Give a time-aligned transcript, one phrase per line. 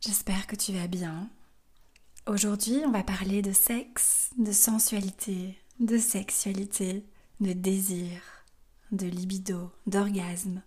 [0.00, 1.28] J'espère que tu vas bien.
[2.28, 7.04] Aujourd'hui, on va parler de sexe, de sensualité, de sexualité,
[7.40, 8.20] de désir,
[8.92, 10.62] de libido, d'orgasme.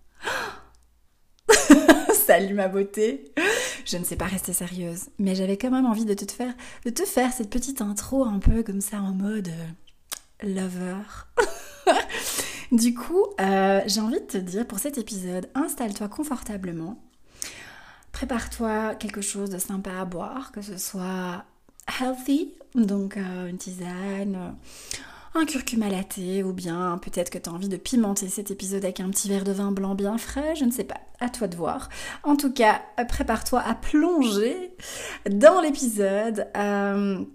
[2.13, 3.33] Salut ma beauté.
[3.85, 6.89] Je ne sais pas rester sérieuse, mais j'avais quand même envie de te faire de
[6.89, 11.03] te faire cette petite intro un peu comme ça en mode euh, lover.
[12.73, 17.01] du coup, euh, j'ai envie de te dire pour cet épisode, installe-toi confortablement
[18.21, 21.43] prépare-toi quelque chose de sympa à boire, que ce soit
[21.99, 27.51] healthy, donc euh, une tisane, euh, un curcuma latte, ou bien peut-être que tu as
[27.51, 30.65] envie de pimenter cet épisode avec un petit verre de vin blanc bien frais, je
[30.65, 31.89] ne sais pas, à toi de voir.
[32.21, 34.75] En tout cas, prépare-toi à plonger
[35.27, 36.47] dans l'épisode.
[36.55, 37.25] Euh,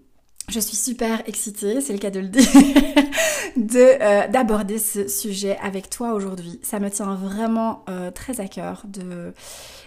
[0.49, 2.47] je suis super excitée, c'est le cas de le dire,
[3.57, 6.61] de d'aborder ce sujet avec toi aujourd'hui.
[6.63, 9.33] Ça me tient vraiment très à cœur de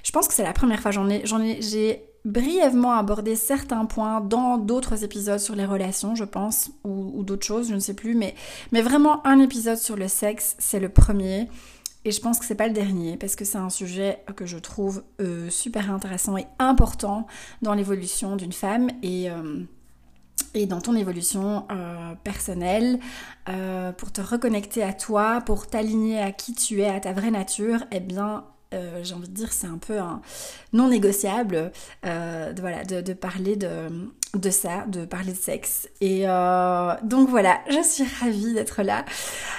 [0.03, 3.85] je pense que c'est la première fois, j'en ai, j'en ai, j'ai brièvement abordé certains
[3.85, 7.93] points dans d'autres épisodes sur les relations, je pense, ou, d'autres choses, je ne sais
[7.93, 8.35] plus, mais,
[8.71, 11.47] mais vraiment un épisode sur le sexe, c'est le premier.
[12.05, 14.57] Et je pense que c'est pas le dernier parce que c'est un sujet que je
[14.57, 17.27] trouve euh, super intéressant et important
[17.61, 19.63] dans l'évolution d'une femme et, euh,
[20.53, 22.99] et dans ton évolution euh, personnelle,
[23.97, 27.79] pour te reconnecter à toi, pour t'aligner à qui tu es, à ta vraie nature,
[27.91, 30.21] eh bien euh, j'ai envie de dire, c'est un peu un
[30.73, 31.71] non négociable
[32.05, 33.89] euh, voilà, de, parler de,
[34.35, 35.89] de, ça, de parler de sexe.
[36.01, 39.05] Et euh, donc voilà, je suis ravie d'être là.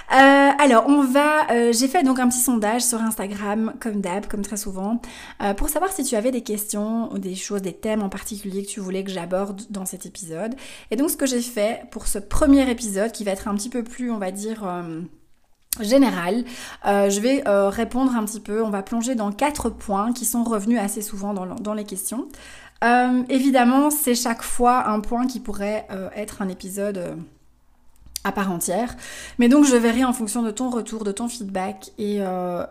[0.08, 1.72] alors, on va.
[1.72, 5.00] J'ai fait donc un petit sondage sur Instagram, comme d'hab, comme très souvent,
[5.56, 8.68] pour savoir si tu avais des questions ou des choses, des thèmes en particulier que
[8.68, 10.54] tu voulais que j'aborde dans cet épisode.
[10.90, 13.70] Et donc, ce que j'ai fait pour ce premier épisode, qui va être un petit
[13.70, 14.64] peu plus, on va dire
[15.78, 16.44] général.
[16.86, 20.24] Euh, je vais euh, répondre un petit peu, on va plonger dans quatre points qui
[20.24, 22.28] sont revenus assez souvent dans, les questions.
[22.82, 27.16] Euh, évidemment, c'est chaque fois un point qui pourrait être un épisode
[28.24, 28.96] à part entière.
[29.38, 32.20] Mais donc je verrai en fonction de ton retour, de ton feedback et,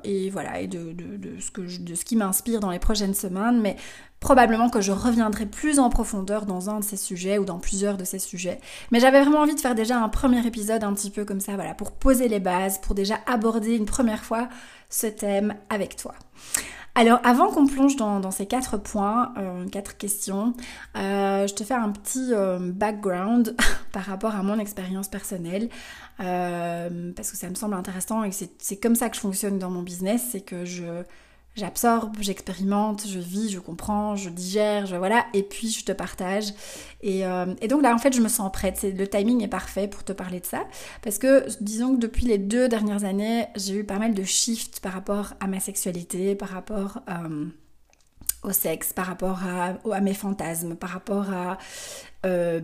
[0.03, 3.59] et voilà, et de, de, ce que de ce qui m'inspire dans les prochaines semaines.
[3.59, 3.75] Mais
[4.19, 7.95] Probablement que je reviendrai plus en profondeur dans un de ces sujets ou dans plusieurs
[7.95, 8.59] de ces sujets.
[8.91, 11.55] Mais j'avais vraiment envie de faire déjà un premier épisode un petit peu comme ça,
[11.55, 14.49] voilà, pour poser les bases, pour déjà aborder une première fois
[14.89, 16.15] ce thème avec toi.
[16.95, 20.53] Alors avant qu'on plonge dans, ces quatre points, euh, quatre questions,
[20.97, 23.55] euh, je te fais un petit euh, background
[23.93, 25.69] par rapport à mon expérience personnelle,
[26.17, 29.81] parce que ça me semble intéressant et c'est comme ça que je fonctionne dans mon
[29.81, 31.03] business, c'est que je
[31.59, 36.53] j'absorbe, j'expérimente, je vis, je comprends, je digère, je voilà, et puis je te partage.
[37.01, 38.83] Et, euh, donc là, en fait, je me sens prête.
[38.83, 40.65] le timing est parfait pour te parler de ça,
[41.01, 44.79] parce que disons que depuis les deux dernières années, j'ai eu pas mal de shifts
[44.79, 47.45] par rapport à ma sexualité, par rapport euh,
[48.43, 51.57] au sexe, par rapport à, mes fantasmes, par rapport à,
[52.25, 52.61] euh,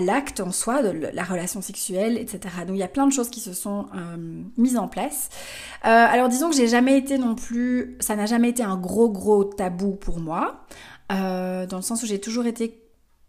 [0.00, 2.38] l'acte en soi, de la relation sexuelle, etc.
[2.66, 4.16] Donc il y a plein de choses qui se sont euh,
[4.56, 5.28] mises en place.
[5.84, 9.10] Euh, alors disons que j'ai jamais été non plus, ça n'a jamais été un gros
[9.10, 10.64] gros tabou pour moi,
[11.10, 12.82] dans le sens où j'ai toujours été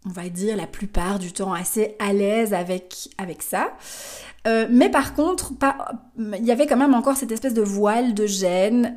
[0.06, 3.72] on va dire la plupart du temps assez à l'aise avec, avec ça.
[4.46, 5.52] mais par contre,
[6.16, 8.94] il y avait quand même encore cette espèce de voile de gêne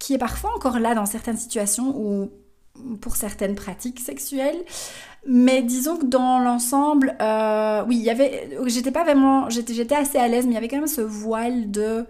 [0.00, 2.32] qui est parfois encore là dans certaines situations ou
[3.00, 4.58] pour certaines pratiques sexuelles.
[5.26, 10.18] Mais disons que dans l'ensemble, euh, oui, il y avait, j'étais pas vraiment, j'étais, assez
[10.18, 12.06] à l'aise, mais il y avait quand même ce voile de,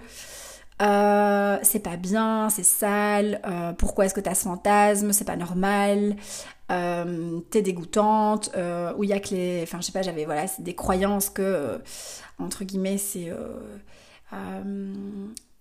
[0.81, 5.37] euh, c'est pas bien, c'est sale, euh, pourquoi est-ce que t'as ce fantasme, c'est pas
[5.37, 6.17] normal,
[6.69, 8.51] t'es dégoûtante,
[8.97, 11.29] où il y a que les, enfin je sais pas, j'avais voilà, c'est des croyances
[11.29, 11.81] que,
[12.39, 13.33] entre guillemets, c'est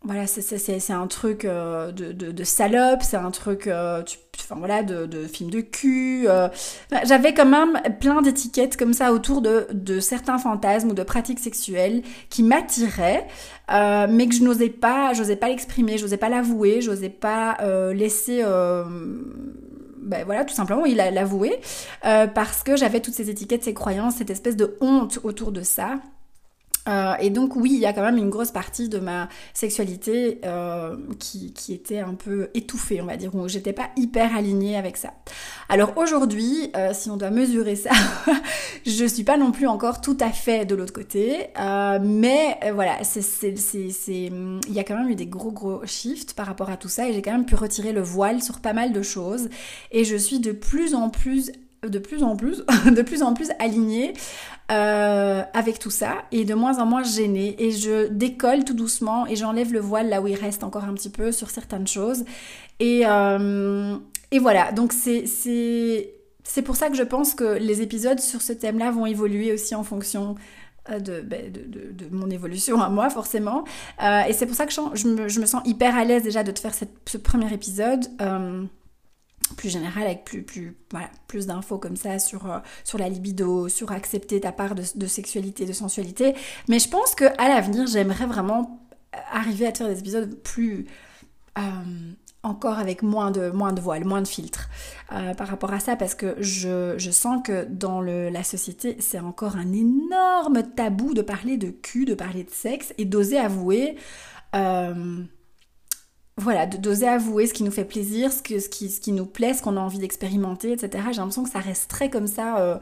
[0.02, 4.02] voilà, c'est un truc euh, de, de, salope, c'est un truc, euh,
[4.40, 6.24] enfin voilà, de, de film de cul.
[6.30, 6.48] Euh.
[7.04, 11.40] J'avais quand même plein d'étiquettes comme ça autour de, de certains fantasmes ou de pratiques
[11.40, 13.28] sexuelles qui m'attiraient,
[13.70, 17.58] mais que je n'osais pas, j'osais pas l'exprimer, j'osais pas l'avouer, j'osais pas
[17.94, 18.42] laisser
[20.02, 21.60] ben voilà, tout simplement, il a l'avoué,
[22.02, 26.00] parce que j'avais toutes ces étiquettes, ces croyances, cette espèce de honte autour de ça.
[26.90, 30.40] Euh, et donc oui, il y a quand même une grosse partie de ma sexualité
[30.46, 34.98] euh, qui, était un peu étouffée, on va dire, où j'étais pas hyper alignée avec
[34.98, 35.14] ça.
[35.70, 37.92] Alors aujourd'hui, euh, si on doit mesurer ça,
[38.86, 41.50] je suis pas non plus encore tout à fait de l'autre côté,
[42.02, 42.98] mais voilà,
[43.38, 47.08] il y a quand même eu des gros gros shifts par rapport à tout ça,
[47.08, 49.50] et j'ai quand même pu retirer le voile sur pas mal de choses,
[49.92, 51.52] et je suis de plus en plus
[51.88, 54.14] de plus en plus, de plus en plus alignée
[54.72, 57.56] euh, avec tout ça et de moins en moins gênée.
[57.60, 60.94] Et je décolle tout doucement et j'enlève le voile là où il reste encore un
[60.94, 62.26] petit peu sur certaines choses.
[62.80, 63.96] Et, euh,
[64.32, 68.42] et voilà, donc c'est, c'est, c'est pour ça que je pense que les épisodes sur
[68.42, 70.36] ce thème-là vont évoluer aussi en fonction
[70.90, 73.64] euh, ben, de, de, mon évolution à moi forcément.
[74.00, 76.52] et c'est pour ça que je, me, je, me, sens hyper à l'aise déjà de
[76.52, 78.06] te faire ce premier épisode
[79.56, 83.70] plus général avec plus plus voilà, plus d'infos comme ça sur euh, sur la libido,
[83.70, 86.36] sur accepter ta part de, sexualité, de sensualité.
[86.68, 88.80] Mais je pense que à l'avenir, j'aimerais vraiment
[89.32, 90.86] arriver à faire des épisodes plus
[91.58, 91.62] euh,
[92.44, 94.70] encore avec moins de moins de voiles, moins de filtres
[95.12, 98.98] euh, par rapport à ça parce que je, je sens que dans le, la société,
[99.00, 103.38] c'est encore un énorme tabou de parler de cul, de parler de sexe et d'oser
[103.38, 103.98] avouer
[106.40, 109.80] voilà, d'oser avouer ce qui nous fait plaisir, ce, qui, nous plaît, ce qu'on a
[109.80, 111.04] envie d'expérimenter, etc.
[111.12, 112.60] J'ai l'impression que ça reste très comme ça.
[112.60, 112.78] Euh,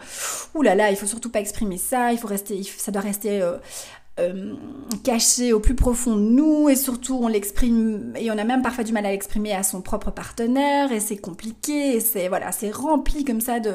[0.54, 3.42] ouh là là, il faut surtout pas exprimer ça, il faut rester, ça doit rester
[3.42, 3.57] euh,
[4.19, 4.54] euh,
[5.04, 8.83] caché au plus profond de nous et surtout on l'exprime et on a même parfois
[8.83, 12.71] du mal à l'exprimer à son propre partenaire et c'est compliqué et c'est voilà, c'est
[12.71, 13.71] rempli comme ça de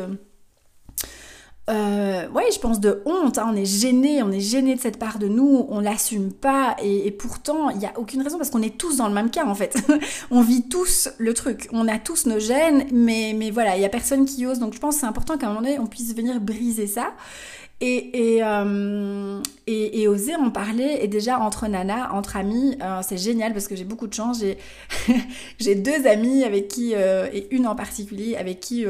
[1.71, 3.39] euh, ouais, je pense de honte.
[3.39, 3.49] Hein.
[3.53, 7.11] On est gêné, on est gêné de cette part de nous, on l'assume pas, et,
[7.13, 9.55] pourtant il n'y a aucune raison parce qu'on est tous dans le même cas en
[9.55, 9.77] fait.
[10.31, 13.85] on vit tous le truc, on a tous nos gènes, mais mais voilà, il y
[13.85, 14.59] a personne qui ose.
[14.59, 17.13] Donc je pense que c'est important qu'à un moment donné on puisse venir briser ça.
[17.85, 20.99] Et, et, euh, et, oser en parler.
[21.01, 24.41] Et déjà, entre nanas, entre amis, euh, c'est génial parce que j'ai beaucoup de chance.
[25.59, 28.87] J'ai, deux amis avec qui, euh, et une en particulier, avec qui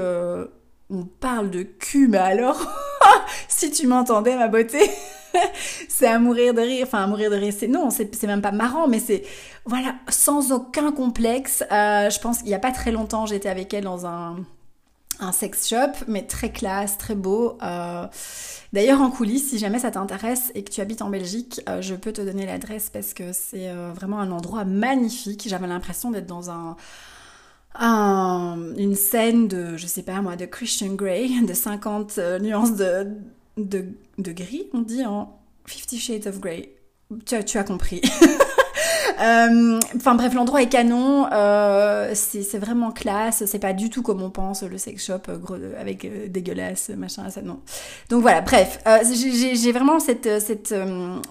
[0.93, 2.61] on parle de cul, mais alors,
[3.49, 4.91] si tu m'entendais, ma beauté,
[5.89, 6.85] c'est à mourir de rire.
[6.87, 9.25] Enfin, à mourir de rire, c'est non, c'est même pas marrant, mais c'est
[9.65, 11.65] voilà, sans aucun complexe.
[11.73, 14.37] Euh, je pense qu'il y a pas très longtemps, j'étais avec elle dans un
[15.21, 17.57] un sex shop, mais très classe, très beau.
[17.63, 18.07] Euh,
[18.73, 21.95] d'ailleurs, en coulisses, si jamais ça t'intéresse et que tu habites en Belgique, euh, je
[21.95, 25.45] peux te donner l'adresse parce que c'est vraiment un endroit magnifique.
[25.47, 26.77] J'avais l'impression d'être dans un
[27.79, 33.09] une scène de, je sais pas moi, de Christian Grey, de 50 euh, nuances de,
[33.57, 33.87] de,
[34.19, 36.75] de, gris, on dit en 50 Shades of Grey.
[37.27, 38.03] Tu, tu as compris.
[39.23, 44.23] Euh, enfin bref, l'endroit est canon, euh, c'est vraiment classe, c'est pas du tout comme
[44.23, 47.61] on pense le sex shop euh, gros, avec dégueulasse, machin, ça non.
[48.09, 48.81] Donc voilà, bref,
[49.13, 50.75] j'ai vraiment cette, cette,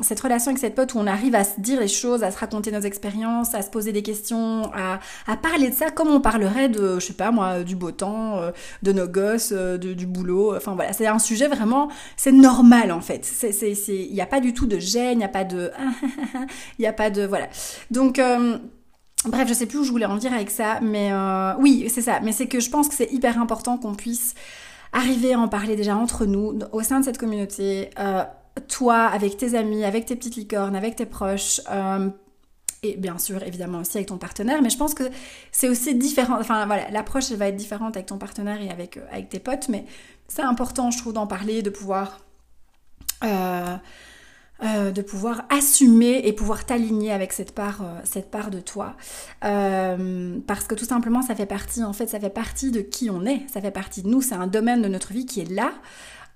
[0.01, 2.37] cette relation avec cette pote où on arrive à se dire les choses, à se
[2.37, 6.21] raconter nos expériences, à se poser des questions, à, à parler de ça comme on
[6.21, 8.39] parlerait de, je sais pas moi, du beau temps,
[8.83, 13.01] de nos gosses, de, du boulot, enfin voilà, c'est un sujet vraiment, c'est normal en
[13.01, 13.29] fait,
[13.89, 15.71] il n'y a pas du tout de gêne, il n'y a pas de...
[16.79, 17.25] Il n'y a pas de...
[17.25, 17.47] Voilà.
[17.89, 18.19] Donc...
[18.19, 18.57] Euh,
[19.25, 22.01] bref, je sais plus où je voulais en dire avec ça, mais euh, oui, c'est
[22.01, 22.19] ça.
[22.21, 24.33] Mais c'est que je pense que c'est hyper important qu'on puisse
[24.93, 28.23] arriver à en parler déjà entre nous, au sein de cette communauté, euh,
[28.67, 31.61] toi, avec tes amis, avec tes petites licornes, avec tes proches,
[32.83, 35.03] et bien sûr, évidemment aussi avec ton partenaire, mais je pense que
[35.51, 39.29] c'est aussi différent, enfin voilà, l'approche va être différente avec ton partenaire et avec, avec
[39.29, 39.85] tes potes, mais
[40.27, 42.19] c'est important, je trouve, d'en parler, de pouvoir...
[44.61, 48.95] de pouvoir assumer et pouvoir t'aligner avec cette part, euh, cette part de toi.
[49.43, 53.09] Euh, parce que tout simplement, ça fait partie, en fait, ça fait partie de qui
[53.09, 55.49] on est, ça fait partie de nous, c'est un domaine de notre vie qui est
[55.49, 55.73] là.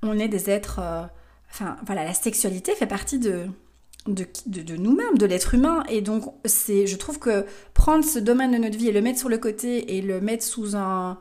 [0.02, 0.80] On est des êtres,
[1.52, 3.46] enfin voilà, la sexualité fait partie de,
[4.08, 5.84] de, de, nous-mêmes, de l'être humain.
[5.90, 9.20] Et donc, c'est, je trouve que prendre ce domaine de notre vie et le mettre
[9.20, 11.20] sur le côté et le mettre sous un,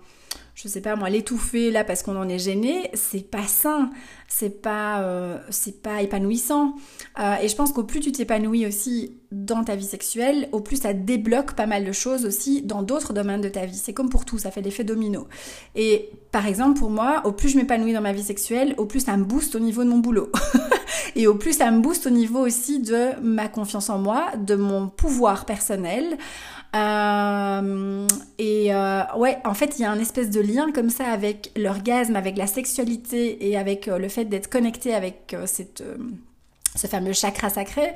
[0.55, 3.91] je sais pas moi, l'étouffer là parce qu'on en est gêné, c'est pas sain,
[4.29, 6.77] c'est pas, euh, c'est pas épanouissant.
[7.19, 10.83] Euh, et je pense qu'au plus tu t'épanouis aussi dans ta vie sexuelle, au plus
[10.83, 13.77] ça débloque pas mal de choses aussi dans d'autres domaines de ta vie.
[13.77, 15.27] C'est comme pour tout, ça fait l'effet domino.
[15.75, 19.01] Et par exemple, pour moi, au plus je m'épanouis dans ma vie sexuelle, au plus
[19.01, 20.31] ça me booste au niveau de mon boulot.
[21.17, 24.55] et au plus ça me booste au niveau aussi de ma confiance en moi, de
[24.55, 26.17] mon pouvoir personnel.
[26.75, 28.07] Euh,
[28.39, 31.53] et euh, ouais, en fait, il y a un espèce de lien comme ça avec
[31.57, 35.83] l'orgasme, avec la sexualité et avec euh, le fait d'être connecté avec cette,
[36.75, 37.95] ce fameux chakra sacré.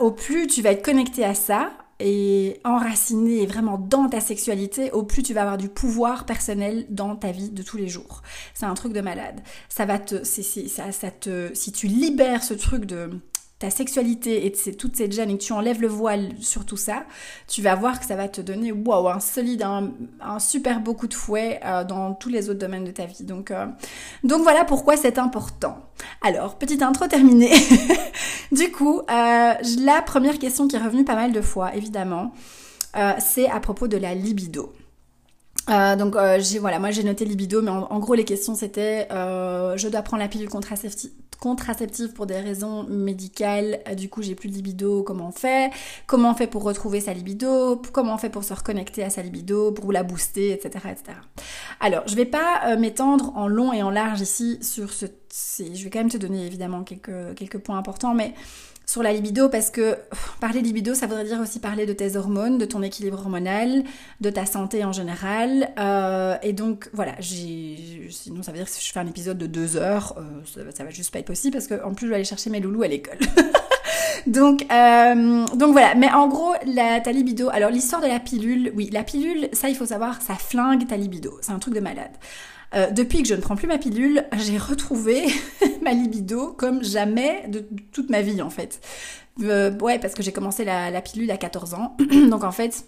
[0.00, 1.70] au plus tu vas être connecté à ça,
[2.00, 7.16] et enraciné vraiment dans ta sexualité, au plus tu vas avoir du pouvoir personnel dans
[7.16, 8.22] ta vie de tous les jours.
[8.54, 9.40] C'est un truc de malade.
[9.68, 13.10] Ça va te, ça, te, si tu libères ce truc de
[13.58, 17.04] ta sexualité et toutes ces gênes et que tu enlèves le voile sur tout ça,
[17.48, 21.08] tu vas voir que ça va te donner wow, un solide, un, super beau coup
[21.08, 23.24] de fouet euh, dans tous les autres domaines de ta vie.
[23.24, 23.66] Donc, euh,
[24.22, 25.78] donc voilà pourquoi c'est important.
[26.22, 27.52] Alors, petite intro terminée.
[28.52, 32.32] du coup, euh, la première question qui est revenue pas mal de fois, évidemment,
[33.20, 34.72] c'est à propos de la libido.
[35.96, 40.02] Donc j'ai voilà moi j'ai noté libido mais en, gros les questions c'était je dois
[40.02, 44.54] prendre la pilule contraceptive contraceptive pour des raisons médicales, euh, du coup j'ai plus de
[44.54, 45.70] libido, comment on fait?
[46.06, 47.80] Comment on fait pour retrouver sa libido?
[47.92, 50.86] Comment on fait pour se reconnecter à sa libido, pour la booster, etc.
[50.90, 51.18] etc.
[51.80, 55.06] Alors, je vais pas euh, m'étendre en long et en large ici sur ce...
[55.30, 58.34] Je vais quand même te donner évidemment quelques, quelques points importants, mais
[58.88, 59.98] sur la libido parce que
[60.40, 63.84] parler libido, ça voudrait dire aussi parler de tes hormones, de ton équilibre hormonal,
[64.22, 65.70] de ta santé en général.
[65.78, 69.36] Euh, et donc voilà, j'ai, sinon ça veut dire que si je fais un épisode
[69.36, 72.16] de deux heures, euh, ça, va juste pas être possible parce qu'en plus je vais
[72.16, 73.18] aller chercher mes loulous à l'école.
[74.26, 78.72] donc, euh, donc voilà, mais en gros, la, ta libido, alors l'histoire de la pilule,
[78.74, 81.80] oui, la pilule, ça il faut savoir, ça flingue ta libido, c'est un truc de
[81.80, 82.12] malade.
[82.74, 85.26] Euh, depuis que je ne prends plus ma pilule, j'ai retrouvé
[85.82, 88.80] ma libido comme jamais de, toute ma vie en fait.
[89.42, 91.96] Euh, ouais, parce que j'ai commencé la, pilule à 14 ans.
[92.30, 92.84] Donc en fait,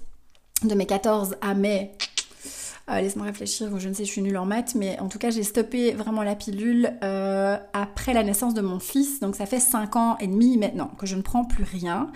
[0.64, 1.92] de mes 14 à mes...
[2.90, 5.30] Euh, laisse-moi réfléchir, je ne sais, je suis nulle en maths, mais en tout cas,
[5.30, 6.92] j'ai stoppé vraiment la pilule
[7.72, 9.20] après la naissance de mon fils.
[9.20, 12.10] Donc ça fait 5 ans et demi maintenant que je ne prends plus rien.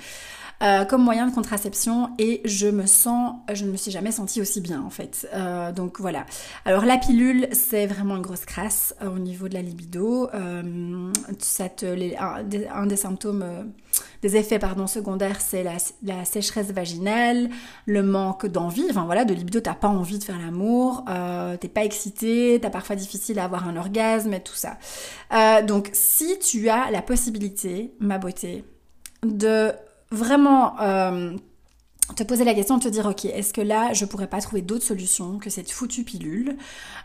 [0.62, 4.40] Euh, comme moyen de contraception et je me sens, je ne me suis jamais sentie
[4.40, 5.28] aussi bien en fait.
[5.34, 6.26] Euh, donc voilà.
[6.64, 10.30] Alors la pilule, c'est vraiment une grosse crasse euh, au niveau de la libido.
[11.38, 11.87] ça te,
[12.18, 13.44] un, des symptômes,
[14.23, 17.50] des effets pardon secondaires, c'est la, sécheresse vaginale,
[17.87, 18.87] le manque d'envie.
[18.88, 21.04] Enfin voilà, de libido, t'as pas envie de faire l'amour,
[21.61, 24.78] t'es pas excité, t'as parfois difficile à avoir un orgasme et tout ça.
[25.62, 28.64] donc si tu as la possibilité, ma beauté,
[29.25, 29.73] de
[30.14, 31.37] vraiment euh,
[32.16, 34.62] te poser la question de te dire ok est-ce que là je pourrais pas trouver
[34.62, 36.56] d'autres solutions que cette foutue pilule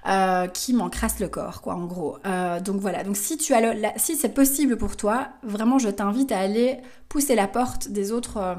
[0.08, 2.18] euh, qui m'encrasse le corps quoi en gros.
[2.26, 3.04] Euh, donc voilà.
[3.04, 6.78] Donc si tu as si c'est possible pour toi vraiment je t'invite à aller
[7.10, 8.58] pousser la porte des autres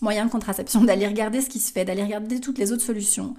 [0.00, 3.34] moyens de contraception d'aller regarder ce qui se fait d'aller regarder toutes les autres solutions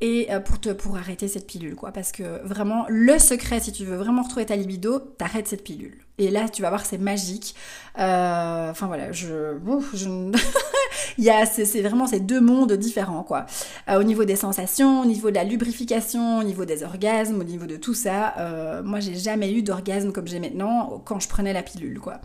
[0.00, 1.92] et pour te pour arrêter cette pilule quoi.
[1.92, 5.98] Parce que vraiment le secret si tu veux vraiment retrouver ta libido t'arrêtes cette pilule
[6.20, 7.54] et là, tu vas voir, c'est magique.
[7.98, 9.56] Euh, enfin voilà, je,
[11.18, 13.46] il y a, c'est vraiment ces deux mondes différents quoi.
[13.88, 17.44] Euh, au niveau des sensations, au niveau de la lubrification, au niveau des orgasmes, au
[17.44, 21.28] niveau de tout ça, euh, moi j'ai jamais eu d'orgasme comme j'ai maintenant quand je
[21.28, 22.20] prenais la pilule quoi.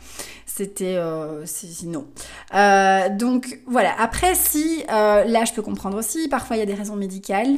[0.46, 0.98] C'était,
[1.86, 2.06] non.
[3.18, 3.94] donc voilà.
[4.00, 6.30] Après, si là, je peux comprendre aussi.
[6.30, 7.58] Parfois, il y a des raisons médicales.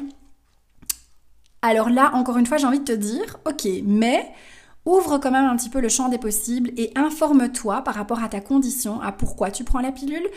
[1.61, 4.31] Alors là, encore une fois, j'ai envie de te dire, ok, mais
[4.87, 8.29] ouvre quand même un petit peu le champ des possibles et informe-toi par rapport à
[8.29, 10.27] ta condition, à pourquoi tu prends la pilule.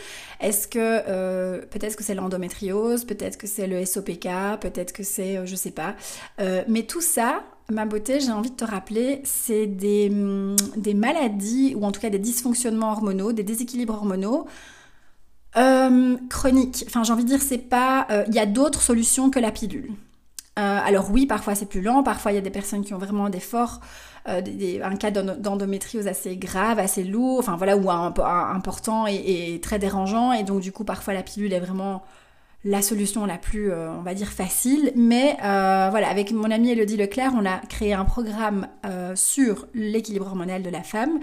[0.41, 4.27] Est-ce que euh, peut-être que c'est l'endométriose, peut-être que c'est le SOPK,
[4.59, 5.95] peut-être que c'est euh, je sais pas.
[6.39, 10.93] Euh, mais tout ça, ma beauté, j'ai envie de te rappeler, c'est des, hum, des,
[10.93, 14.47] maladies ou en tout cas des dysfonctionnements hormonaux, des déséquilibres hormonaux.
[16.29, 16.83] chroniques.
[16.87, 18.07] Enfin, j'ai envie de dire, c'est pas.
[18.27, 19.91] Il y a d'autres solutions que la pilule.
[20.55, 23.29] alors oui, parfois c'est plus lent, parfois il y a des personnes qui ont vraiment
[23.29, 23.79] des forts
[24.27, 24.41] euh,
[24.83, 30.43] un cas d'endométriose assez grave, assez lourd, enfin voilà, ou important et, très dérangeant, et
[30.43, 32.03] donc du coup parfois la pilule est vraiment
[32.63, 34.91] la solution la plus, euh, on va dire, facile.
[34.95, 38.67] Mais euh, voilà, avec mon amie Elodie Leclerc, on a créé un programme
[39.15, 41.19] sur l'équilibre hormonal de la femme,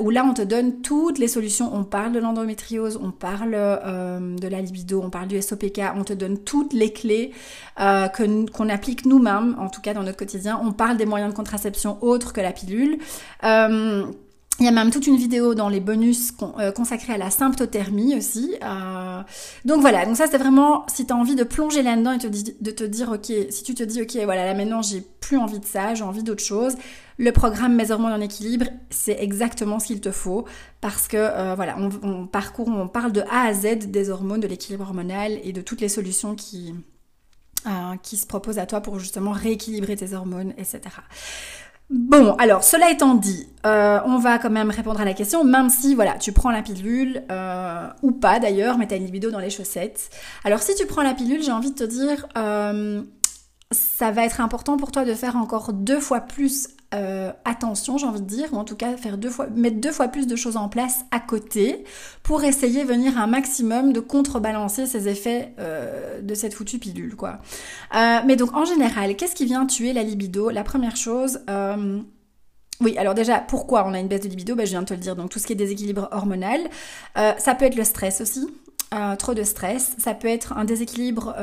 [0.00, 1.70] où là on te donne toutes les solutions.
[1.74, 6.12] On parle de l'endométriose, on parle de la libido, on parle du SOPK, on te
[6.12, 7.32] donne toutes les clés
[7.76, 10.60] qu'on applique nous-mêmes, en tout cas dans notre quotidien.
[10.62, 12.98] On parle des moyens de contraception autres que la pilule.
[14.60, 18.16] Il y a même toute une vidéo dans les bonus euh, consacrée à la symptothermie
[18.16, 18.56] aussi.
[18.60, 19.22] Euh,
[19.64, 22.70] donc voilà, donc ça c'est vraiment si tu as envie de plonger là-dedans et de
[22.72, 25.64] te dire ok, si tu te dis ok voilà là maintenant j'ai plus envie de
[25.64, 26.74] ça, j'ai envie d'autre chose,
[27.18, 30.46] le programme Mes hormones en équilibre c'est exactement ce qu'il te faut
[30.80, 34.48] parce que euh, voilà on, parcourt, on parle de A à Z des hormones, de
[34.48, 36.74] l'équilibre hormonal et de toutes les solutions qui,
[38.02, 40.80] qui se proposent à toi pour justement rééquilibrer tes hormones, etc.
[41.90, 45.70] Bon, alors cela étant dit, euh, on va quand même répondre à la question, même
[45.70, 49.38] si voilà, tu prends la pilule euh, ou pas d'ailleurs, mais t'as une libido dans
[49.38, 50.10] les chaussettes.
[50.44, 53.02] Alors si tu prends la pilule, j'ai envie de te dire, euh,
[53.70, 58.06] ça va être important pour toi de faire encore deux fois plus euh, attention, j'ai
[58.06, 60.36] envie de dire, ou en tout cas faire deux fois, mettre deux fois plus de
[60.36, 61.84] choses en place à côté
[62.22, 67.40] pour essayer venir un maximum de contrebalancer ces effets euh, de cette foutue pilule, quoi.
[67.94, 70.48] Euh, mais donc en général, qu'est-ce qui vient tuer la libido?
[70.48, 71.40] La première chose.
[72.80, 74.54] oui, alors déjà, pourquoi on a une baisse de libido?
[74.54, 76.60] Ben, Je viens de te le dire, donc tout ce qui est déséquilibre hormonal.
[77.14, 78.48] ça peut être le stress aussi,
[79.18, 79.94] trop de stress.
[79.98, 81.34] Ça peut être un déséquilibre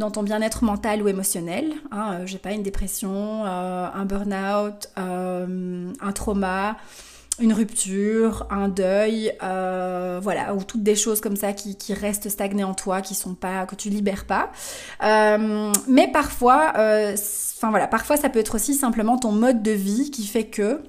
[0.00, 1.72] dans ton bien-être mental ou émotionnel.
[1.92, 6.76] Hein, euh, J'ai pas une dépression, euh, un burn-out, euh, un trauma,
[7.38, 12.64] une rupture, un deuil, voilà, ou toutes des choses comme ça qui, qui, restent stagnées
[12.64, 14.50] en toi, qui sont pas, que tu libères pas.
[15.00, 20.26] mais parfois, enfin voilà, parfois ça peut être aussi simplement ton mode de vie qui
[20.26, 20.82] fait que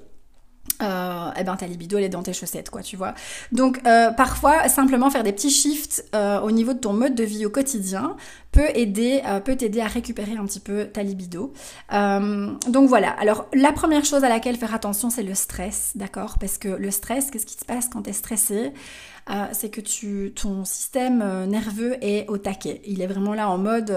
[0.82, 3.14] euh, eh ben ta libido elle est dans tes chaussettes quoi tu vois.
[3.52, 7.24] Donc euh, parfois simplement faire des petits shifts euh, au niveau de ton mode de
[7.24, 8.16] vie au quotidien
[8.52, 11.52] peut aider euh, peut t'aider à récupérer un petit peu ta libido
[11.90, 16.38] donc voilà alors la première chose à laquelle faire attention c'est le stress d'accord?
[16.38, 18.72] Parce que le stress qu'est-ce qui se passe quand t'es stressé?
[19.52, 23.90] C'est que tu ton système nerveux est au taquet il est vraiment là en mode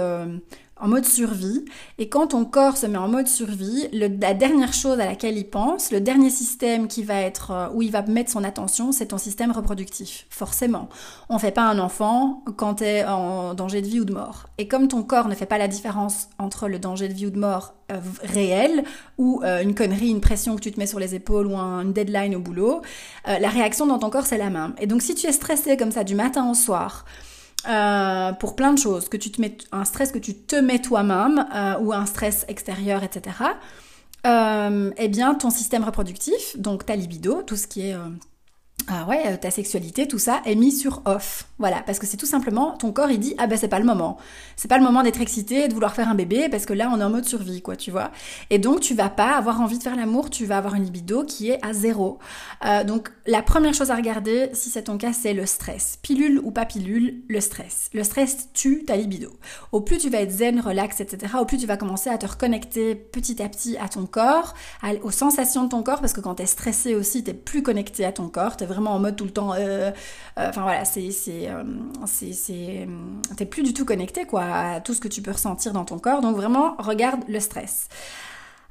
[0.80, 1.66] en mode survie.
[1.98, 5.50] Et quand ton corps se met en mode survie, la dernière chose à laquelle il
[5.50, 9.08] pense, le dernier système qui va être euh, où il va mettre son attention, c'est
[9.08, 10.26] ton système reproductif.
[10.30, 10.90] Forcément,
[11.30, 14.45] on fait pas un enfant quand tu es en danger de vie ou de mort.
[14.58, 17.30] Et comme ton corps ne fait pas la différence entre le danger de vie ou
[17.30, 18.84] de mort euh, réel
[19.18, 21.82] ou euh, une connerie, une pression que tu te mets sur les épaules ou un,
[21.82, 22.82] une deadline au boulot,
[23.26, 24.74] la réaction dans ton corps c'est la même.
[24.80, 27.06] Et donc si tu es stressé comme ça du matin au soir,
[27.68, 30.80] euh, pour plein de choses, que tu te mets un stress que tu te mets
[30.80, 33.38] toi-même euh, ou un stress extérieur, etc.
[34.28, 37.96] Euh, eh bien, ton système reproductif, donc ta libido, tout ce qui est
[38.88, 41.48] ah ouais, euh, ta sexualité, tout ça est mis sur off.
[41.58, 43.86] Voilà, parce que c'est tout simplement ton corps il dit ah ben c'est pas le
[43.86, 44.18] moment.
[44.58, 47.00] C'est pas le moment d'être excité de vouloir faire un bébé parce que là on
[47.00, 48.12] est en mode survie quoi, tu vois.
[48.50, 51.24] Et donc tu vas pas avoir envie de faire l'amour, tu vas avoir une libido
[51.24, 52.20] qui est à zéro.
[52.66, 55.98] Euh, donc la première chose à regarder, si c'est ton cas, c'est le stress.
[56.04, 57.90] Pilule ou pas pilule, le stress.
[57.94, 59.32] Le stress tue ta libido.
[59.72, 61.34] Au plus tu vas être zen, relax, etc.
[61.40, 64.54] Au plus tu vas commencer à te reconnecter petit à petit à ton corps,
[65.02, 68.12] aux sensations de ton corps parce que quand t'es stressé aussi, t'es plus connecté à
[68.12, 69.54] ton corps vraiment en mode tout le temps.
[69.54, 69.92] Euh,
[70.38, 71.64] euh, enfin voilà, c'est euh,
[72.06, 72.88] c'est
[73.36, 75.98] t'es plus du tout connecté quoi à tout ce que tu peux ressentir dans ton
[75.98, 76.22] corps.
[76.22, 77.88] Donc vraiment regarde le stress.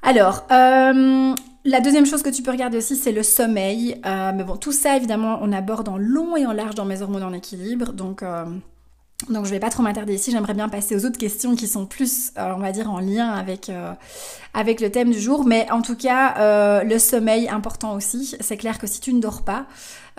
[0.03, 3.99] Alors, la deuxième chose que tu peux regarder aussi, c'est le sommeil.
[4.05, 7.23] mais bon, tout ça, évidemment, on aborde en long et en large dans mes hormones
[7.23, 7.95] en équilibre.
[7.95, 8.23] Donc,
[9.28, 11.87] donc je vais pas trop m'attarder ici, j'aimerais bien passer aux autres questions qui sont
[11.87, 13.92] plus, euh, on va dire, en lien avec, euh,
[14.52, 15.44] avec le thème du jour.
[15.44, 18.37] Mais en tout cas, euh, le sommeil important aussi.
[18.40, 19.66] C'est clair que si tu ne dors pas,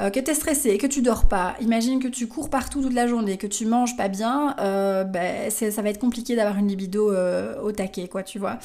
[0.01, 2.93] euh, que tu es stressé, que tu dors pas, imagine que tu cours partout toute
[2.93, 6.67] la journée, que tu manges pas bien, euh, ben, ça va être compliqué d'avoir une
[6.67, 8.59] libido euh, au taquet, quoi, tu vois.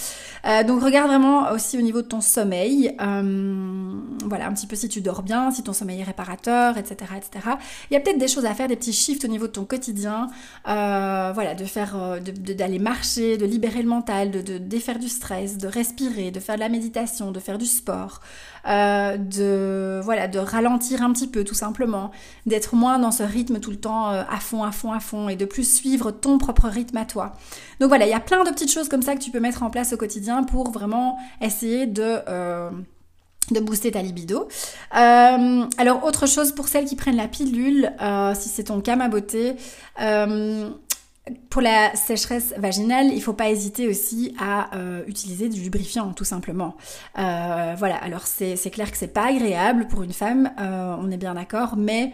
[0.45, 4.89] Euh, donc regarde vraiment aussi au niveau de ton sommeil, voilà, un petit peu si
[4.89, 7.57] tu dors bien, si ton sommeil est réparateur, etc., etc.
[7.91, 9.65] Il y a peut-être des choses à faire, des petits shifts au niveau de ton
[9.65, 10.29] quotidien,
[10.65, 15.69] voilà, de faire, d'aller marcher, de libérer le mental, de, de défaire du stress, de
[15.69, 18.21] respirer, de faire de la méditation, de faire du sport.
[18.67, 22.11] Euh, de voilà de ralentir un petit peu tout simplement,
[22.47, 25.29] d'être moins dans ce rythme tout le temps euh, à fond, à fond, à fond
[25.29, 27.33] et de plus suivre ton propre rythme à toi.
[27.81, 29.63] Donc voilà, il y a plein de petites choses comme ça que tu peux mettre
[29.63, 32.71] en place au quotidien pour vraiment essayer de euh,
[33.51, 34.47] de booster ta libido.
[34.93, 37.93] alors autre chose pour celles qui prennent la pilule,
[38.35, 39.57] si c'est ton cas ma beauté,
[41.49, 46.25] pour la sécheresse vaginale, il faut pas hésiter aussi à euh, utiliser du lubrifiant, tout
[46.25, 46.77] simplement.
[47.19, 51.17] Euh, voilà, alors c'est clair que c'est pas agréable pour une femme, euh, on est
[51.17, 52.13] bien d'accord, mais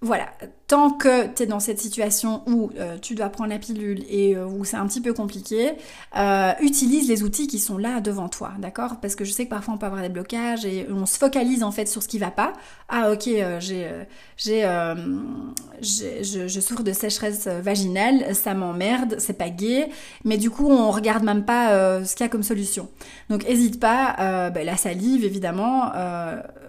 [0.00, 0.28] voilà,
[0.68, 4.36] tant que tu es dans cette situation où euh, tu dois prendre la pilule et
[4.36, 5.72] euh, où c'est un petit peu compliqué,
[6.16, 9.00] euh, utilise les outils qui sont là devant toi, d'accord?
[9.00, 11.64] Parce que je sais que parfois on peut avoir des blocages et on se focalise
[11.64, 12.52] en fait sur ce qui va pas.
[12.88, 13.24] Ah ok,
[13.58, 13.88] j'ai,
[14.36, 14.62] j'ai,
[15.80, 19.88] je, je, souffre de sécheresse vaginale, ça m'emmerde, c'est pas gay,
[20.24, 22.88] mais du coup on regarde même pas ce qu'il y a comme solution.
[23.30, 25.90] Donc hésite pas, ben, la salive évidemment,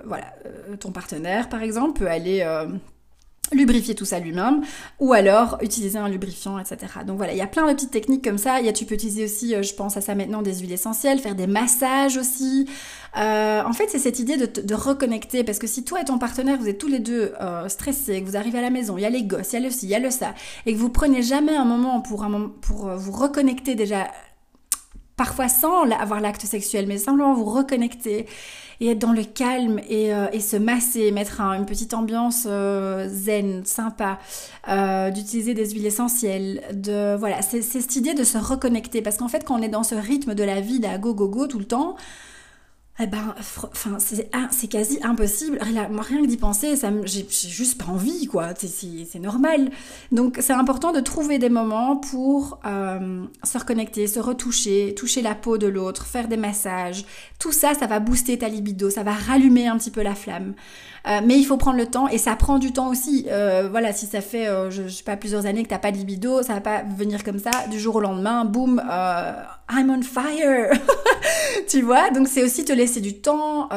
[0.05, 0.33] voilà,
[0.79, 2.43] ton partenaire par exemple peut aller
[3.51, 4.61] lubrifier tout ça lui-même
[4.99, 8.23] ou alors utiliser un lubrifiant etc donc voilà il y a plein de petites techniques
[8.23, 8.59] comme ça.
[8.59, 10.71] Il y a, tu peux utiliser aussi euh, je pense à ça maintenant des huiles
[10.71, 12.67] essentielles faire des massages aussi.
[13.17, 16.57] Euh, en fait c'est cette idée de, reconnecter parce que si toi et ton partenaire
[16.57, 19.05] vous êtes tous les deux euh, stressés que vous arrivez à la maison il y
[19.05, 20.35] a les gosses il y a le ci il y a le ça
[20.65, 24.07] et que vous prenez jamais un moment pour un moment pour vous reconnecter déjà
[25.19, 28.25] parfois sans avoir l'acte sexuel, mais simplement vous reconnecter
[28.81, 33.07] et être dans le calme et, euh, et se masser, mettre une petite ambiance euh,
[33.09, 34.19] zen, sympa,
[34.67, 39.01] euh, d'utiliser des huiles essentielles, de voilà, c'est cette idée de se reconnecter.
[39.01, 41.27] Parce qu'en fait quand on est dans ce rythme de la vie, à go go
[41.27, 41.95] go tout le temps,
[43.01, 45.57] eh ben, enfin, c'est quasi impossible.
[45.61, 48.49] Rien que d'y penser, j'ai juste pas envie, quoi.
[48.57, 49.69] C'est normal.
[50.11, 55.33] Donc, c'est important de trouver des moments pour euh, se reconnecter, se retoucher, toucher la
[55.33, 57.05] peau de l'autre, faire des massages.
[57.39, 60.53] Tout ça, ça va booster ta libido, ça va rallumer un petit peu la flamme.
[61.07, 63.25] Euh, mais il faut prendre le temps et ça prend du temps aussi.
[63.29, 65.97] Euh, voilà, si ça fait, euh, je, sais pas, plusieurs années que t'as pas de
[65.97, 68.81] libido, ça va pas venir comme ça du jour au lendemain, boum,
[69.71, 70.71] I'm on fire,
[71.67, 72.09] tu vois.
[72.11, 73.69] Donc c'est aussi te laisser du temps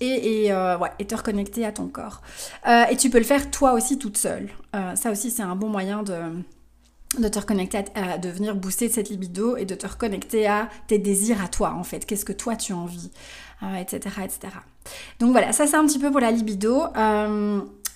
[0.00, 2.22] et et, ouais, et te reconnecter à ton corps.
[2.66, 4.48] et tu peux le faire toi aussi toute seule.
[4.94, 6.14] ça aussi c'est un bon moyen de
[7.18, 10.98] de te reconnecter à, de venir booster cette libido et de te reconnecter à tes
[10.98, 12.06] désirs à toi en fait.
[12.06, 13.10] Qu'est-ce que toi tu as envie,
[13.78, 14.54] etc., etc.
[15.20, 16.84] Donc voilà, ça c'est un petit peu pour la libido.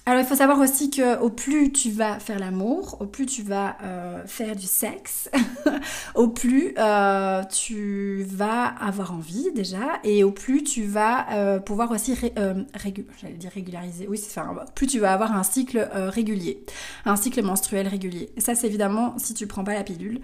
[0.06, 3.26] Euh, alors il faut savoir aussi que au plus tu vas faire l'amour, au plus
[3.26, 5.30] tu vas euh, faire du sexe,
[6.14, 12.14] au plus euh, tu vas avoir envie déjà, et au plus tu vas pouvoir aussi
[12.14, 14.06] dire régulariser.
[14.08, 16.64] Oui, c'est enfin, plus tu vas avoir un cycle régulier,
[17.04, 18.30] un cycle menstruel régulier.
[18.36, 20.20] Et ça c'est évidemment si tu prends pas la pilule.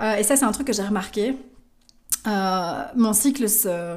[0.00, 1.36] et ça c'est un truc que j'ai remarqué.
[2.26, 3.96] mon cycle se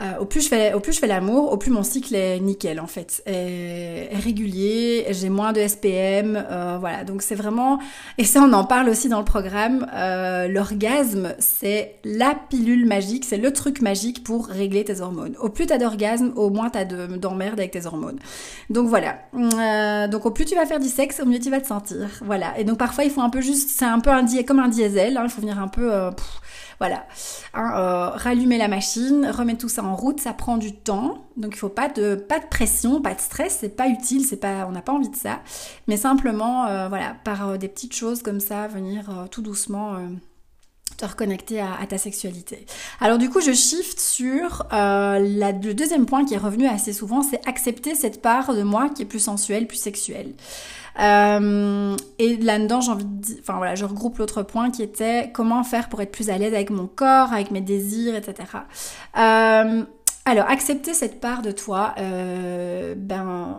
[0.00, 2.40] euh, au plus je fais, au plus je fais l'amour, au plus mon cycle est
[2.40, 7.04] nickel en fait, est, régulier, j'ai moins de SPM, euh, voilà.
[7.04, 7.78] Donc c'est vraiment,
[8.18, 9.86] et ça on en parle aussi dans le programme.
[9.94, 15.36] Euh, L'orgasme, c'est la pilule magique, c'est le truc magique pour régler tes hormones.
[15.38, 18.18] Au plus t'as d'orgasme, au moins t'as d'emmerde avec tes hormones.
[18.70, 19.18] Donc voilà.
[19.34, 22.08] Euh, donc au plus tu vas faire du sexe, au mieux tu vas te sentir.
[22.22, 22.58] Voilà.
[22.58, 25.16] Et donc parfois il faut un peu juste, c'est un peu un comme un diesel.
[25.16, 25.92] Hein, il faut venir un peu.
[26.82, 27.06] Voilà.
[27.54, 31.28] Hein, euh, rallumer la machine, remettre tout ça en route, ça prend du temps.
[31.36, 34.72] Donc il faut pas de pression, pas de stress, c'est pas utile, c'est pas on
[34.72, 35.42] n'a pas envie de ça.
[35.86, 39.96] Mais simplement euh, voilà, par euh, des petites choses comme ça, venir tout doucement
[40.96, 42.66] te reconnecter à, ta sexualité.
[43.00, 47.46] Alors du coup, je shift sur le deuxième point qui est revenu assez souvent, c'est
[47.46, 50.32] accepter cette part de moi qui est plus sensuelle, plus sexuelle.
[51.00, 55.30] Euh, et là-dedans, j'ai envie de dire, enfin voilà, je regroupe l'autre point qui était
[55.32, 58.48] comment faire pour être plus à l'aise avec mon corps, avec mes désirs, etc.
[59.16, 59.84] Euh,
[60.24, 63.58] alors, accepter cette part de toi, euh, ben,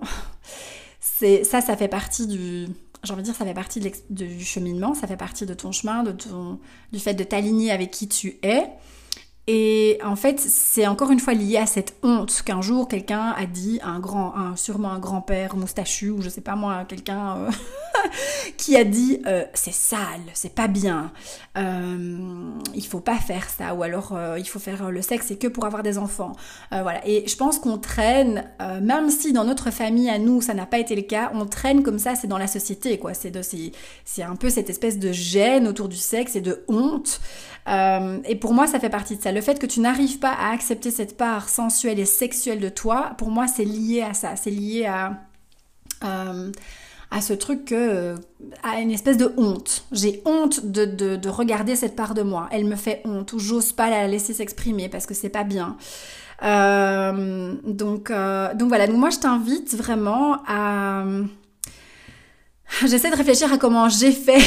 [1.00, 2.68] ça, ça fait partie du,
[3.04, 6.04] j'ai envie de dire, ça fait partie du cheminement, ça fait partie de ton chemin,
[6.04, 6.60] de ton,
[6.92, 8.70] du fait de t'aligner avec qui tu es.
[9.46, 13.46] Et en fait, c'est encore une fois lié à cette honte qu'un jour quelqu'un a
[13.46, 17.52] dit, un grand, un, sûrement un grand-père moustachu ou je sais pas moi, quelqu'un euh,
[18.58, 20.00] qui a dit euh, c'est sale,
[20.34, 21.12] c'est pas bien,
[21.58, 25.48] euh, il faut pas faire ça ou alors il faut faire le sexe c'est que
[25.48, 26.32] pour avoir des enfants.
[26.72, 27.06] voilà.
[27.06, 28.46] Et je pense qu'on traîne,
[28.82, 31.84] même si dans notre famille à nous ça n'a pas été le cas, on traîne
[31.84, 33.12] comme ça, c'est dans la société quoi.
[33.14, 37.20] C'est un peu cette espèce de gêne autour du sexe et de honte.
[37.68, 40.52] Et pour moi ça fait partie de ça le fait que tu n'arrives pas à
[40.52, 44.36] accepter cette part sensuelle et sexuelle de toi, pour moi, c'est lié à ça.
[44.36, 45.20] C'est lié à,
[46.04, 46.52] euh,
[47.12, 48.16] à ce truc que,
[48.64, 49.86] à une espèce de honte.
[49.92, 52.48] J'ai honte de, de, regarder cette part de moi.
[52.52, 55.78] Elle me fait honte ou j'ose pas la laisser s'exprimer parce que c'est pas bien.
[56.44, 58.88] Euh, donc, euh, donc voilà.
[58.88, 61.04] Donc moi, je t'invite vraiment à
[62.88, 64.38] J'essaie de réfléchir à comment j'ai fait.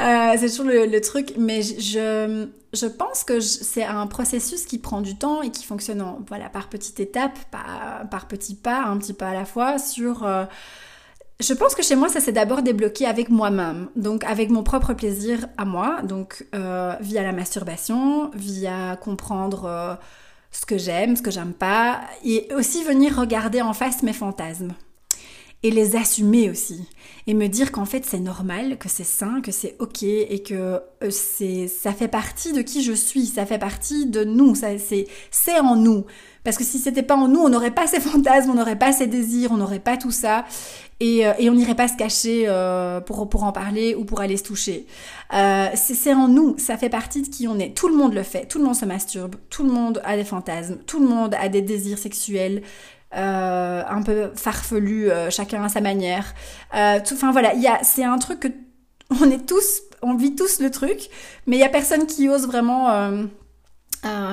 [0.00, 5.00] euh, c'est toujours le, truc, mais je, je pense que c'est un processus qui prend
[5.00, 8.96] du temps et qui fonctionne en, voilà, par petites étapes, par, par petits pas, un
[8.98, 10.24] petit pas à la fois, sur...
[10.24, 10.44] Euh,
[11.40, 14.92] je pense que chez moi, ça s'est d'abord débloqué avec moi-même, donc avec mon propre
[14.92, 19.94] plaisir à moi, donc euh, via la masturbation, via comprendre euh,
[20.50, 24.74] ce que j'aime, ce que j'aime pas, et aussi venir regarder en face mes fantasmes
[25.62, 26.88] et les assumer aussi
[27.26, 30.80] et me dire qu'en fait c'est normal, que c'est sain, que c'est ok et que
[31.02, 34.68] euh, c'est ça fait partie de qui je suis, ça fait partie de nous, ça
[34.78, 36.04] c'est en nous.
[36.44, 38.92] Parce que si c'était pas en nous, on n'aurait pas ces fantasmes, on n'aurait pas
[38.92, 40.44] ces désirs, on n'aurait pas tout ça
[41.00, 44.20] et, euh, et on n'irait pas se cacher euh, pour pour en parler ou pour
[44.20, 44.86] aller se toucher.
[45.74, 47.76] c'est en nous, ça fait partie de qui on est.
[47.76, 50.24] Tout le monde le fait, tout le monde se masturbe, tout le monde a des
[50.24, 52.62] fantasmes, tout le monde a des désirs sexuels.
[53.14, 56.34] Euh, un peu farfelu, euh, chacun à sa manière.
[56.74, 58.48] Euh, enfin voilà, c'est un truc que
[59.22, 61.08] on est tous, on vit tous le truc,
[61.46, 62.88] mais il y a personne qui ose vraiment.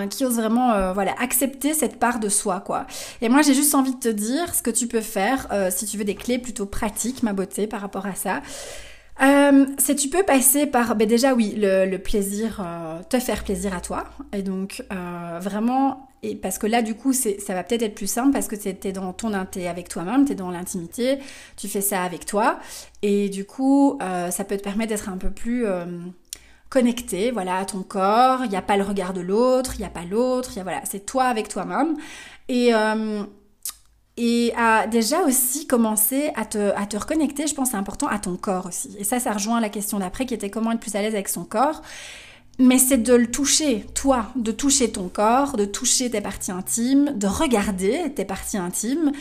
[0.10, 2.86] qui ose vraiment voilà accepter cette part de soi quoi
[3.22, 5.98] et moi j'ai juste envie de te dire ce que tu peux faire si tu
[5.98, 8.42] veux des clés plutôt pratiques ma beauté par rapport à ça
[9.22, 9.66] euh,
[9.98, 14.06] tu peux passer par, ben déjà oui, le, plaisir, euh, te faire plaisir à toi.
[14.34, 18.32] Et donc euh, vraiment, parce que là du coup, ça va peut-être être plus simple
[18.32, 21.20] parce que tu es dans ton es avec toi-même, tu es dans l'intimité,
[21.56, 22.60] tu fais ça avec toi.
[23.04, 25.66] Et du coup, ça peut te permettre d'être un peu plus
[26.70, 28.46] connecté, voilà, à ton corps.
[28.46, 31.06] Il n'y a pas le regard de l'autre, il n'y a pas l'autre, voilà, c'est
[31.06, 31.96] toi avec toi-même.
[32.50, 32.72] Et
[34.18, 38.18] et à déjà aussi commencer à te, à te reconnecter, je pense c'est important, à
[38.18, 38.96] ton corps aussi.
[38.98, 41.28] Et ça, ça rejoint la question d'après qui était comment être plus à l'aise avec
[41.28, 41.82] son corps.
[42.58, 47.12] Mais c'est de le toucher, toi, de toucher ton corps, de toucher tes parties intimes,
[47.18, 49.12] de regarder tes parties intimes,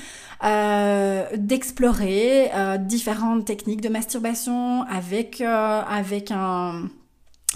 [0.45, 6.91] euh, d'explorer euh, différentes techniques de masturbation avec, euh, avec un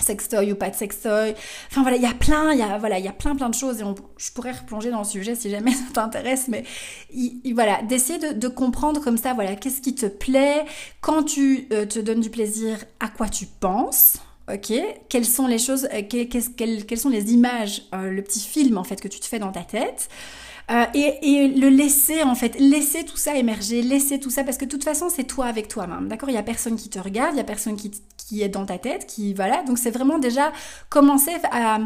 [0.00, 1.34] sextoy ou pas de sextoy.
[1.70, 3.48] Enfin voilà, il y a plein, il y a voilà, il y a plein plein
[3.48, 3.84] de choses et
[4.16, 6.64] je pourrais replonger dans le sujet si jamais ça t'intéresse, mais
[7.52, 10.64] voilà, d'essayer de, comprendre comme ça, voilà, qu'est-ce qui te plaît,
[11.00, 14.18] quand tu te donnes du plaisir, à quoi tu penses.
[14.52, 14.72] Ok,
[15.08, 19.00] quelles sont les choses, euh, quelles, sont les images, euh, le petit film en fait
[19.00, 20.08] que tu te fais dans ta tête?
[20.92, 24.66] et, et, le laisser en fait, laisser tout ça émerger, laisser tout ça parce que
[24.66, 26.28] de toute façon c'est toi avec toi-même, d'accord?
[26.28, 28.76] Il y a personne qui te regarde, il y a personne qui, est dans ta
[28.76, 29.62] tête, qui voilà.
[29.62, 30.52] Donc c'est vraiment déjà
[30.90, 31.78] commencer à,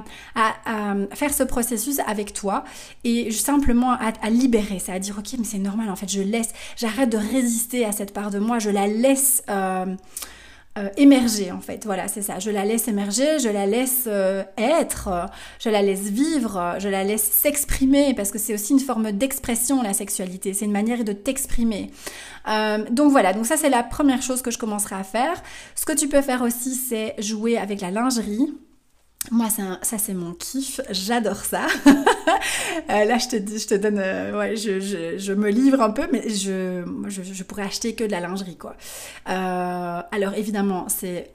[1.14, 2.64] faire ce processus avec toi
[3.04, 6.50] et simplement à, libérer ça, à dire ok mais c'est normal en fait, je laisse,
[6.76, 9.44] j'arrête de résister à cette part de moi, je la laisse.
[9.48, 9.94] Euh,
[10.78, 11.84] euh, émerger en fait.
[11.84, 12.38] Voilà, c'est ça.
[12.38, 17.04] Je la laisse émerger, je la laisse euh, être, je la laisse vivre, je la
[17.04, 20.54] laisse s'exprimer parce que c'est aussi une forme d'expression la sexualité.
[20.54, 21.90] C'est une manière de t'exprimer.
[22.48, 25.42] Euh, donc voilà, donc ça c'est la première chose que je commencerai à faire.
[25.74, 28.54] Ce que tu peux faire aussi, c'est jouer avec la lingerie.
[29.30, 31.66] Moi, ça, c'est mon kiff, j'adore ça.
[32.90, 35.80] Euh, là, je te dis, je te donne, euh, ouais, je, je, je, me livre
[35.80, 38.74] un peu, mais je, je, je, pourrais acheter que de la lingerie, quoi.
[39.28, 41.30] Euh, alors, évidemment, c'est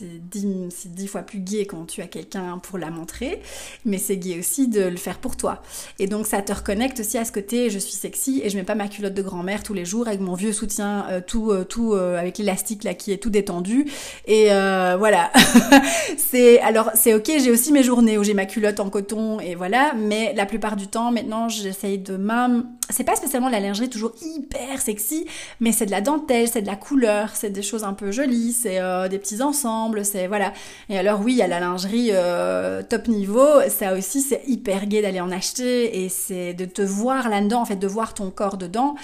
[0.00, 0.46] dix,
[0.86, 3.40] dix fois plus gay quand tu as quelqu'un pour la montrer,
[3.84, 5.62] mais c'est gay aussi de le faire pour toi.
[5.98, 8.64] Et donc, ça te reconnecte aussi à ce côté, je suis sexy et je mets
[8.64, 12.38] pas ma culotte de grand-mère tous les jours avec mon vieux soutien, tout, tout avec
[12.38, 13.86] l'élastique là qui est tout détendu.
[14.26, 15.30] Et voilà.
[16.16, 19.54] c'est, alors, c'est ok j'ai aussi mes journées où j'ai ma culotte en coton et
[19.54, 22.66] voilà, mais la plupart du temps, maintenant, j'essaye de même.
[22.90, 25.26] C'est pas spécialement la lingerie toujours hyper sexy,
[25.60, 28.52] mais c'est de la dentelle, c'est de la couleur, c'est des choses un peu jolies,
[28.52, 30.54] c'est euh, des petits ensembles, c'est voilà.
[30.88, 34.86] Et alors, oui, il y a la lingerie euh, top niveau, ça aussi, c'est hyper
[34.86, 38.30] gai d'aller en acheter et c'est de te voir là-dedans, en fait, de voir ton
[38.30, 38.94] corps dedans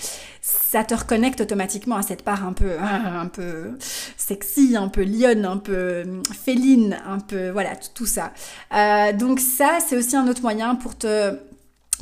[0.47, 3.79] ça te reconnecte automatiquement à cette part un peu, un peu
[4.19, 8.31] sexy, un peu lionne, un peu hum, féline, un peu, voilà, tout ça.
[8.75, 11.39] Euh, donc ça, c'est aussi un autre moyen pour te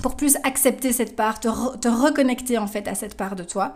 [0.00, 3.74] pour plus accepter cette part, te, reconnecter en fait à cette part de toi.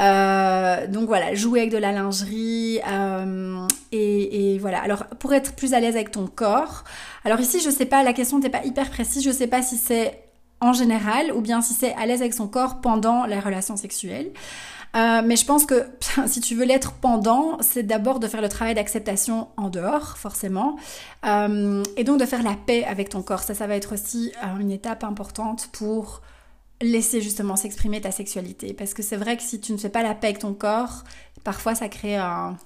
[0.00, 4.82] Euh, donc voilà, jouer avec de la lingerie euh, et, voilà.
[4.82, 6.84] Alors pour être plus à l'aise avec ton corps.
[7.24, 9.24] Alors ici, je sais pas, la question n'était pas hyper précise.
[9.24, 10.21] Je sais pas si c'est
[10.62, 14.30] en général, ou bien si c'est à l'aise avec son corps pendant les relations sexuelles.
[14.94, 15.86] Euh, mais je pense que
[16.26, 20.76] si tu veux l'être pendant, c'est d'abord de faire le travail d'acceptation en dehors, forcément,
[21.26, 23.40] euh, et donc de faire la paix avec ton corps.
[23.40, 26.22] Ça, ça va être aussi euh, une étape importante pour
[26.80, 28.72] laisser justement s'exprimer ta sexualité.
[28.72, 31.02] Parce que c'est vrai que si tu ne fais pas la paix avec ton corps,
[31.42, 32.56] parfois ça crée un,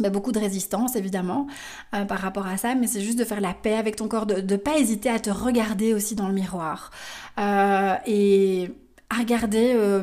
[0.00, 1.46] bah, beaucoup de résistance évidemment
[1.94, 4.24] euh, par rapport à ça, mais c'est juste de faire la paix avec ton corps,
[4.24, 6.90] de ne pas hésiter à te regarder aussi dans le miroir
[7.38, 8.70] euh, et
[9.10, 10.02] à regarder euh,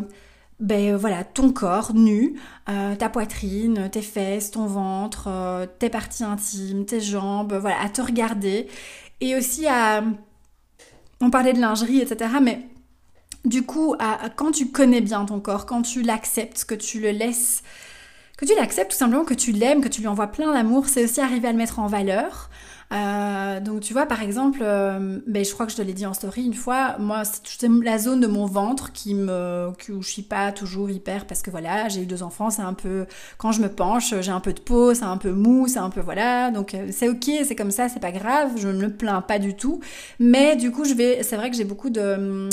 [0.60, 2.36] ben, voilà, ton corps nu,
[2.68, 8.68] ta poitrine, tes fesses, ton ventre, tes parties intimes, tes jambes, voilà, à te regarder
[9.22, 10.04] et aussi à...
[11.22, 12.36] On parlait de lingerie, etc.
[12.42, 12.68] Mais
[13.46, 13.96] du coup,
[14.36, 17.64] quand tu connais bien ton corps, quand tu l'acceptes, que tu le laisses
[18.40, 21.04] que tu l'acceptes tout simplement, que tu l'aimes, que tu lui envoies plein d'amour, c'est
[21.04, 22.50] aussi arriver à le mettre en valeur.
[22.94, 26.06] Euh, donc tu vois par exemple, euh, ben, je crois que je te l'ai dit
[26.06, 30.10] en story une fois, moi c'est la zone de mon ventre qui me, où je
[30.10, 33.06] suis pas toujours hyper parce que voilà j'ai eu deux enfants, c'est un peu
[33.38, 35.92] quand je me penche j'ai un peu de peau, c'est un peu mou, c'est un
[35.92, 38.90] peu voilà donc euh, c'est ok, c'est comme ça, c'est pas grave, je ne me
[38.90, 39.82] plains pas du tout,
[40.18, 42.50] mais du coup je vais, c'est vrai que j'ai beaucoup de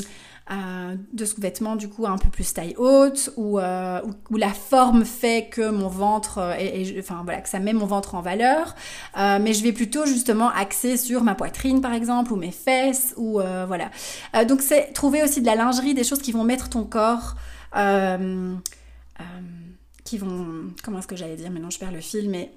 [0.48, 5.04] euh, de sous-vêtements du coup un peu plus taille haute ou euh, où, la forme
[5.04, 8.76] fait que mon ventre est, euh, enfin voilà que ça met mon ventre en valeur.
[9.16, 13.40] Mais je vais plutôt justement axer sur ma poitrine par exemple ou mes fesses ou
[13.66, 13.90] voilà.
[14.46, 17.34] Donc c'est trouver aussi de la lingerie des choses qui vont mettre ton corps
[20.04, 21.50] qui vont comment est-ce que j'allais dire?
[21.50, 22.52] Maintenant je perds le fil mais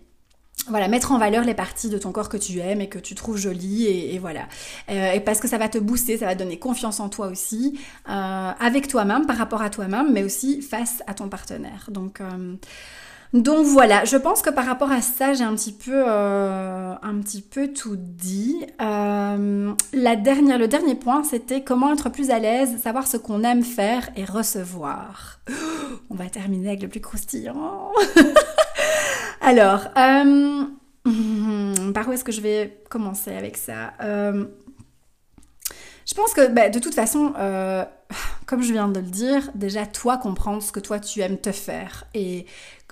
[0.67, 3.15] voilà, mettre en valeur les parties de ton corps que tu aimes et que tu
[3.15, 4.47] trouves jolies et, voilà.
[4.89, 7.79] Euh, et parce que ça va te booster, ça va donner confiance en toi aussi,
[8.09, 11.89] euh, avec toi-même, par rapport à toi-même, mais aussi face à ton partenaire.
[11.91, 12.55] Donc, euh,
[13.33, 17.19] Donc voilà, je pense que par rapport à ça, j'ai un petit peu, euh, un
[17.19, 18.65] petit peu tout dit.
[18.81, 23.43] Euh, la dernière, le dernier point, c'était comment être plus à l'aise, savoir ce qu'on
[23.43, 25.39] aime faire et recevoir.
[26.09, 27.91] On va terminer avec le plus croustillant.
[29.49, 30.65] Alors, euh,
[31.93, 34.45] par où est-ce que je vais commencer avec ça Je
[36.15, 37.33] pense que bah, de toute façon,
[38.45, 41.51] comme je viens de le dire, déjà toi comprendre ce que toi tu aimes te
[41.51, 42.45] faire et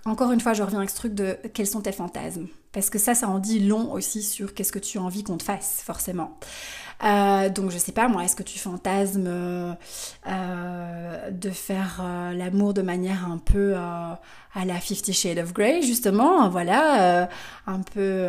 [0.07, 2.47] encore une fois, je reviens avec ce truc de quels sont tes fantasmes.
[2.71, 5.37] Parce que ça, ça en dit long aussi sur qu'est-ce que tu as envie qu'on
[5.37, 6.39] te fasse, forcément.
[7.03, 12.73] Euh, donc je sais pas moi, est-ce que tu fantasmes euh, de faire euh, l'amour
[12.73, 14.19] de manière un peu à
[14.65, 17.29] la Fifty Shades of Grey justement, voilà,
[17.67, 18.27] un peu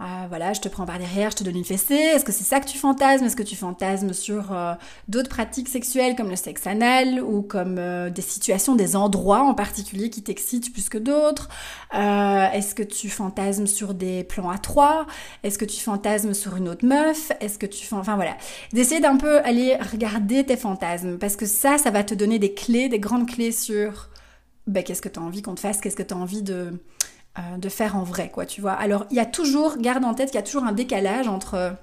[0.00, 1.94] ah, voilà, je te prends par derrière, je te donne une fessée.
[1.94, 3.24] Est-ce que c'est ça que tu fantasmes?
[3.24, 4.74] Est-ce que tu fantasmes sur euh,
[5.08, 9.54] d'autres pratiques sexuelles comme le sexe anal ou comme euh, des situations, des endroits en
[9.54, 11.48] particulier qui t'excitent plus que d'autres?
[11.94, 15.06] Euh, Est-ce que tu fantasmes sur des plans à trois?
[15.42, 17.32] Est-ce que tu fantasmes sur une autre meuf?
[17.40, 18.36] Est-ce que tu enfin voilà,
[18.72, 22.54] d'essayer d'un peu aller regarder tes fantasmes parce que ça, ça va te donner des
[22.54, 24.10] clés, des grandes clés sur
[24.68, 26.78] ben, qu'est-ce que tu as envie qu'on te fasse, qu'est-ce que tu as envie de
[27.38, 28.72] euh, de faire en vrai, quoi, tu vois.
[28.72, 31.76] Alors, il y a toujours, garde en tête qu'il y a toujours un décalage entre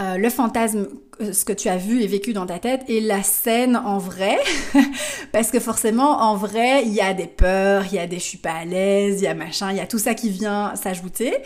[0.00, 0.88] euh, le fantasme,
[1.32, 4.38] ce que tu as vu et vécu dans ta tête, et la scène en vrai.
[5.32, 8.24] Parce que forcément, en vrai, il y a des peurs, il y a des je
[8.24, 10.74] suis pas à l'aise, il y a machin, il y a tout ça qui vient
[10.76, 11.36] s'ajouter.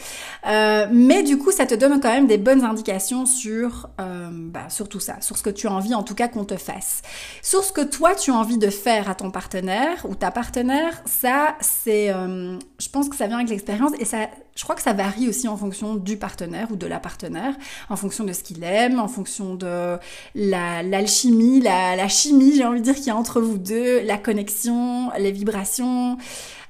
[0.47, 4.89] Euh, mais du coup, ça te donne quand même des bonnes indications sur, bah, sur
[4.89, 7.03] tout ça, sur ce que tu as envie en tout cas qu'on te fasse.
[7.43, 11.03] Sur ce que toi, tu as envie de faire à ton partenaire ou ta partenaire,
[11.07, 12.09] ça, c'est...
[12.09, 14.29] je pense que ça vient avec l'expérience et ça
[14.59, 17.55] je crois que ça varie aussi en fonction du partenaire ou de la partenaire,
[17.89, 19.99] en fonction de ce qu'il aime, en fonction de
[20.35, 25.11] l'alchimie, la, chimie, j'ai envie de dire, qu'il y a entre vous deux, la connexion,
[25.19, 26.17] les vibrations.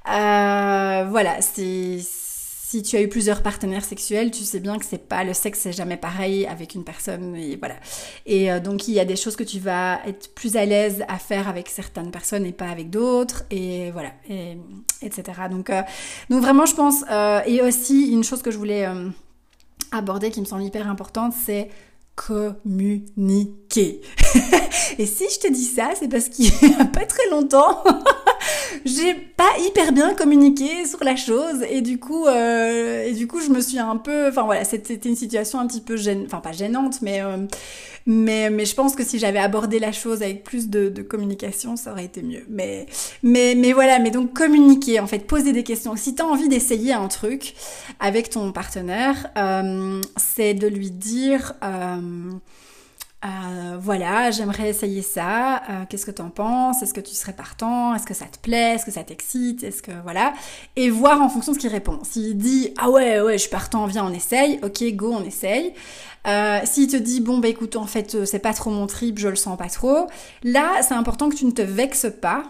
[0.07, 5.07] Euh, voilà, c'est si tu as eu plusieurs partenaires sexuels, tu sais bien que c'est
[5.07, 7.75] pas le sexe, c'est jamais pareil avec une personne et voilà.
[8.27, 11.03] Et euh, donc il y a des choses que tu vas être plus à l'aise
[11.07, 14.57] à faire avec certaines personnes et pas avec d'autres et voilà, et,
[15.01, 15.23] etc.
[15.49, 15.81] Donc euh,
[16.29, 17.03] donc vraiment je pense
[17.47, 18.87] et aussi une chose que je voulais
[19.91, 21.69] aborder qui me semble hyper importante, c'est
[22.27, 24.01] communiquer.
[24.97, 27.83] et si je te dis ça, c'est parce qu'il y a pas très longtemps,
[28.85, 33.39] j'ai pas hyper bien communiqué sur la chose et du coup, euh, et du coup,
[33.41, 36.39] je me suis un peu, enfin voilà, c'était une situation un petit peu gênante, enfin
[36.39, 37.37] pas gênante, mais euh,
[38.05, 41.91] mais, mais je pense que si j'avais abordé la chose avec plus de, communication, ça
[41.91, 42.43] aurait été mieux.
[42.49, 42.87] Mais,
[43.21, 45.95] mais, mais voilà, mais donc communiquer, en fait, poser des questions.
[45.95, 47.53] Si tu as envie d'essayer un truc
[47.99, 51.53] avec ton partenaire, euh, c'est de lui dire...
[53.25, 55.57] Euh, voilà, j'aimerais essayer ça.
[55.69, 56.81] Euh, Qu'est-ce que t'en penses?
[56.81, 57.93] Est-ce que tu serais partant?
[57.93, 58.75] Est-ce que ça te plaît?
[58.75, 59.61] Est-ce que ça t'excite?
[59.63, 60.33] Est-ce que voilà
[60.77, 61.99] Et voir en fonction de ce qu'il répond.
[62.03, 64.59] S'il dit ah ouais ouais je suis partant, viens on essaye.
[64.63, 65.73] Ok go on essaye.
[66.27, 69.19] Euh, S'il te dit bon bah écoute en fait euh, c'est pas trop mon trip,
[69.19, 70.07] je le sens pas trop.
[70.43, 72.43] Là c'est important que tu ne te vexes pas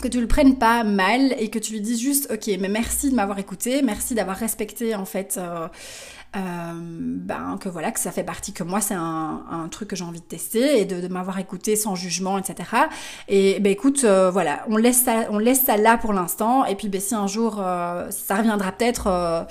[0.00, 3.10] que tu le prennes pas mal et que tu lui dises juste ok mais merci
[3.10, 5.68] de m'avoir écouté, merci d'avoir respecté en fait euh,
[6.34, 10.04] euh, ben, que voilà, que ça fait partie, que moi c'est un, truc que j'ai
[10.04, 12.68] envie de tester et de, de m'avoir écouté sans jugement, etc.
[13.28, 16.64] Et ben écoute, euh, voilà, on laisse ça, on laisse ça là pour l'instant.
[16.64, 19.46] Et puis ben si un jour euh, ça reviendra peut-être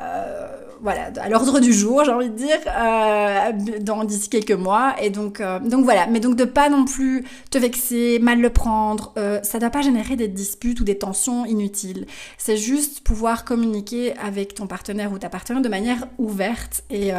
[0.00, 0.46] euh, euh,
[0.82, 4.94] voilà, à l'ordre du jour, j'ai envie de dire, euh, dans d'ici quelques mois.
[5.00, 6.06] Et donc, euh, donc voilà.
[6.06, 9.12] Mais donc de pas non plus te vexer, mal le prendre.
[9.16, 12.06] Euh, ça doit pas générer des disputes ou des tensions inutiles.
[12.36, 17.12] C'est juste pouvoir communiquer avec ton partenaire ou ta partenaire de manière ouverte et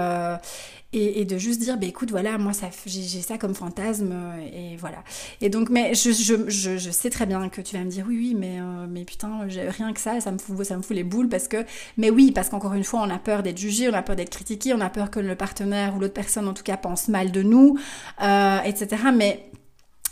[0.97, 2.51] et, de juste dire, bah, écoute, voilà, moi,
[2.85, 5.03] j'ai, ça comme fantasme, euh, et voilà.
[5.41, 8.17] Et donc, mais je, je, je, sais très bien que tu vas me dire, oui,
[8.17, 11.03] oui, mais, euh, mais putain, rien que ça, ça me, fout, ça me fout les
[11.03, 11.65] boules, parce que,
[11.97, 14.31] mais oui, parce qu'encore une fois, on a peur d'être jugé, on a peur d'être
[14.31, 17.31] critiqué, on a peur que le partenaire ou l'autre personne, en tout cas, pense mal
[17.31, 17.77] de nous,
[18.21, 19.03] euh, etc.
[19.13, 19.49] Mais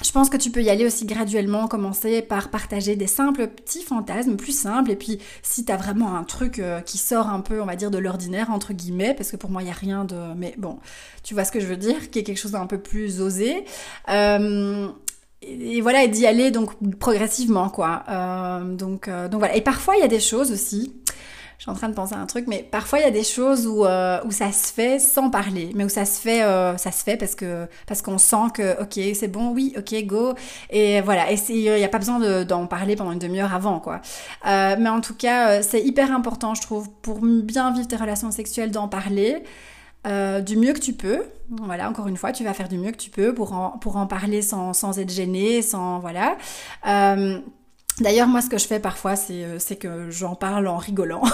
[0.04, 3.82] je pense que tu peux y aller aussi graduellement, commencer par partager des simples petits
[3.82, 4.92] fantasmes plus simples.
[4.92, 7.78] Et puis, si tu as vraiment un truc euh, qui sort un peu, on va
[7.78, 10.34] dire, de l'ordinaire, entre guillemets, parce que pour moi, il n'y a rien de...
[10.36, 10.80] Mais bon,
[11.24, 13.64] tu vois ce que je veux dire, qui est quelque chose d'un peu plus osé.
[14.10, 14.90] Euh,
[15.42, 18.04] et voilà, et d'y aller donc progressivement, quoi.
[18.10, 19.56] Euh, donc, donc voilà.
[19.56, 20.94] Et parfois, il y a des choses aussi
[21.58, 23.24] je suis en train de penser à un truc, mais parfois il y a des
[23.24, 26.76] choses où, euh, où ça se fait sans parler, mais où ça se fait, euh,
[26.78, 30.34] ça se fait parce que parce qu'on sent que ok c'est bon, oui, ok go,
[30.70, 34.02] et voilà, et il n'y a pas besoin d'en parler pendant une demi-heure avant quoi.
[34.48, 38.32] Euh, mais en tout cas, c'est hyper important, je trouve, pour bien vivre tes relations
[38.32, 39.44] sexuelles, d'en parler.
[40.06, 41.24] du mieux que tu peux.
[41.50, 43.98] Voilà, encore une fois, tu vas faire du mieux que tu peux pour en, pour
[43.98, 46.38] en parler sans, sans être gêné, sans voilà.
[48.00, 51.24] D'ailleurs, moi, ce que je fais parfois, c'est que j'en parle en rigolant.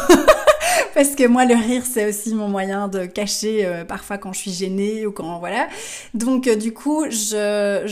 [0.93, 4.39] parce que moi le rire c'est aussi mon moyen de cacher euh, parfois quand je
[4.39, 5.68] suis gênée ou quand voilà.
[6.14, 7.84] Donc euh, du coup je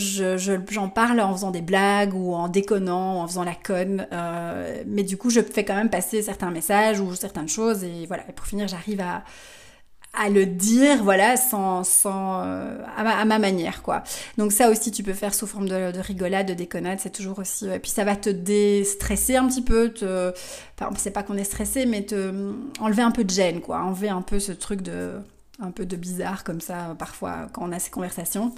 [0.70, 4.06] j'en parle en faisant des blagues ou en déconnant en faisant la conne.
[4.12, 8.06] Euh, mais du coup je fais quand même passer certains messages ou certaines choses et
[8.06, 8.24] voilà.
[8.28, 9.22] Et pour finir j'arrive à
[10.12, 14.02] à le dire, voilà, sans, sans euh, à, ma, manière, quoi.
[14.38, 17.38] Donc ça aussi, tu peux faire sous forme de, de rigolade, de déconnade, c'est toujours
[17.38, 17.68] aussi.
[17.68, 20.32] Et puis ça va te déstresser un petit peu, te,
[20.78, 24.08] enfin, c'est pas qu'on est stressé, mais te enlever un peu de gêne, quoi, enlever
[24.08, 25.20] un peu ce truc de
[25.62, 28.52] un peu de bizarre comme ça parfois quand on a ces conversations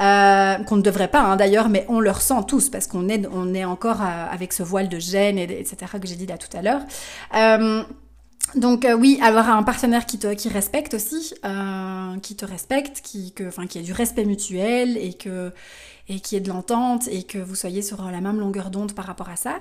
[0.00, 3.24] euh, qu'on ne devrait pas hein, d'ailleurs mais on le ressent tous parce qu'on est
[3.32, 6.38] on est encore euh, avec ce voile de gêne et, etc que j'ai dit là
[6.38, 6.82] tout à l'heure
[7.36, 7.84] euh,
[8.56, 13.00] donc euh, oui, avoir un partenaire qui te qui respecte aussi, euh, qui te respecte,
[13.02, 15.52] qui que enfin qui ait du respect mutuel et que
[16.08, 19.04] et qui ait de l'entente et que vous soyez sur la même longueur d'onde par
[19.04, 19.60] rapport à ça.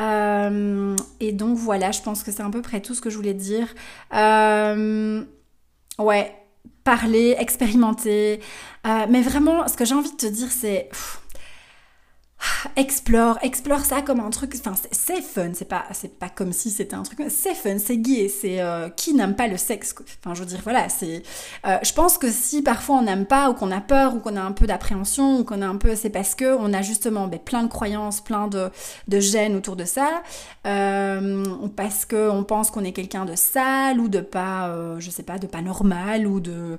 [0.00, 3.16] Euh, et donc voilà, je pense que c'est à peu près tout ce que je
[3.16, 3.74] voulais dire.
[5.98, 6.34] ouais,
[6.84, 8.40] parler, expérimenter,
[8.84, 10.88] mais vraiment, ce que j'ai envie de te dire, c'est
[12.76, 16.70] explore, explore ça comme un truc, enfin c'est fun, c'est pas, c'est pas comme si
[16.70, 20.34] c'était un truc, c'est fun, c'est gay, c'est euh, qui n'aime pas le sexe, enfin
[20.34, 21.22] je veux dire voilà, c'est,
[21.66, 24.36] euh, je pense que si parfois on n'aime pas ou qu'on a peur ou qu'on
[24.36, 27.26] a un peu d'appréhension ou qu'on a un peu, c'est parce que on a justement
[27.26, 28.70] ben, plein de croyances, plein de,
[29.08, 30.22] de gênes autour de ça,
[30.66, 31.44] euh,
[31.76, 35.38] parce que on pense qu'on est quelqu'un de sale ou de pas, je sais pas,
[35.38, 36.78] de pas normal ou de,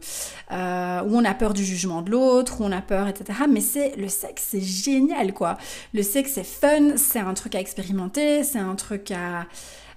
[0.52, 3.40] on a peur du jugement de l'autre, où on a peur, etc.
[3.50, 5.49] Mais c'est le sexe, c'est génial quoi.
[5.94, 9.46] Le sexe, c'est fun, c'est un truc à expérimenter, c'est un truc à...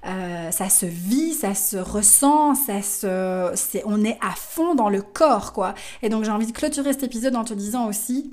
[0.04, 3.52] Euh, ça se vit, ça se ressent, ça se,
[3.84, 5.74] on est à fond dans le corps, quoi.
[6.02, 8.32] Et donc j'ai envie de clôturer cet épisode en te disant aussi,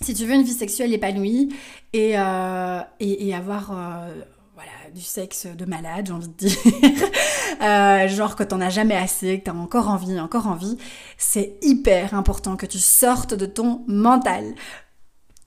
[0.00, 1.54] si tu veux une vie sexuelle épanouie
[1.92, 4.14] et, euh, et, avoir euh,
[4.54, 9.40] voilà, du sexe de malade, j'ai envie de dire, genre que t'en as jamais assez,
[9.40, 10.78] que t'as encore envie, encore envie,
[11.18, 14.54] c'est hyper important que tu sortes de ton mental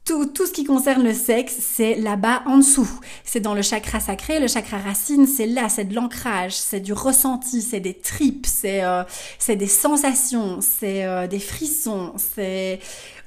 [0.08, 2.89] tout, ce qui concerne le sexe, c'est là-bas en dessous.
[3.24, 6.93] C'est dans le chakra sacré, le chakra racine, c'est là, c'est de l'ancrage, c'est du
[6.93, 9.03] ressenti, c'est des tripes, c'est euh,
[9.47, 12.80] des sensations, c'est euh, des frissons, c'est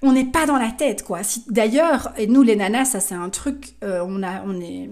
[0.02, 1.20] on n'est pas dans la tête quoi.
[1.48, 4.88] D'ailleurs, et nous les nanas, ça c'est un truc, euh, on a, on est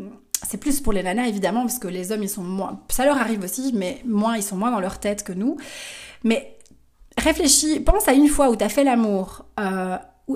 [0.46, 3.16] c'est plus pour les nanas évidemment parce que les hommes ils sont moins, ça leur
[3.16, 5.56] arrive aussi, mais moins ils sont moins dans leur tête que nous.
[6.22, 6.58] Mais
[7.16, 9.46] réfléchis, pense à une fois où tu as fait l'amour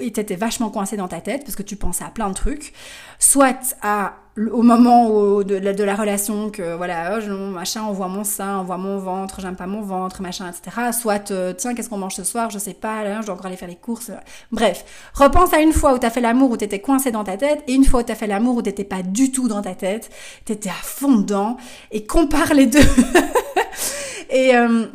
[0.01, 2.73] et t'étais vachement coincé dans ta tête parce que tu pensais à plein de trucs,
[3.19, 4.15] soit à
[4.51, 8.79] au moment de, la, relation que voilà oh, machin on voit mon sein on voit
[8.79, 12.25] mon ventre j'aime pas mon ventre machin etc soit euh, tiens qu'est-ce qu'on mange ce
[12.25, 14.11] soir je sais pas là, je dois encore aller faire les courses
[14.51, 17.63] bref repense à une fois où t'as fait l'amour où t'étais coincé dans ta tête
[17.69, 20.09] et une fois où t'as fait l'amour où t'étais pas du tout dans ta tête
[20.47, 21.59] t'étais à fond dedans
[21.91, 22.81] et compare les deux.
[24.33, 24.87] Et euh,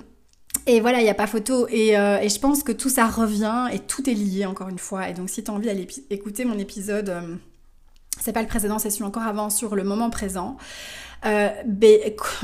[0.68, 1.66] et voilà, il n'y a pas photo.
[1.66, 5.10] Euh, et, je pense que tout ça revient et tout est lié encore une fois.
[5.10, 7.36] Et donc si tu as envie d'aller écouter mon épisode, euh,
[8.20, 10.58] c'est pas le précédent, c'est celui encore avant sur le moment présent.
[11.26, 12.00] Euh, ben,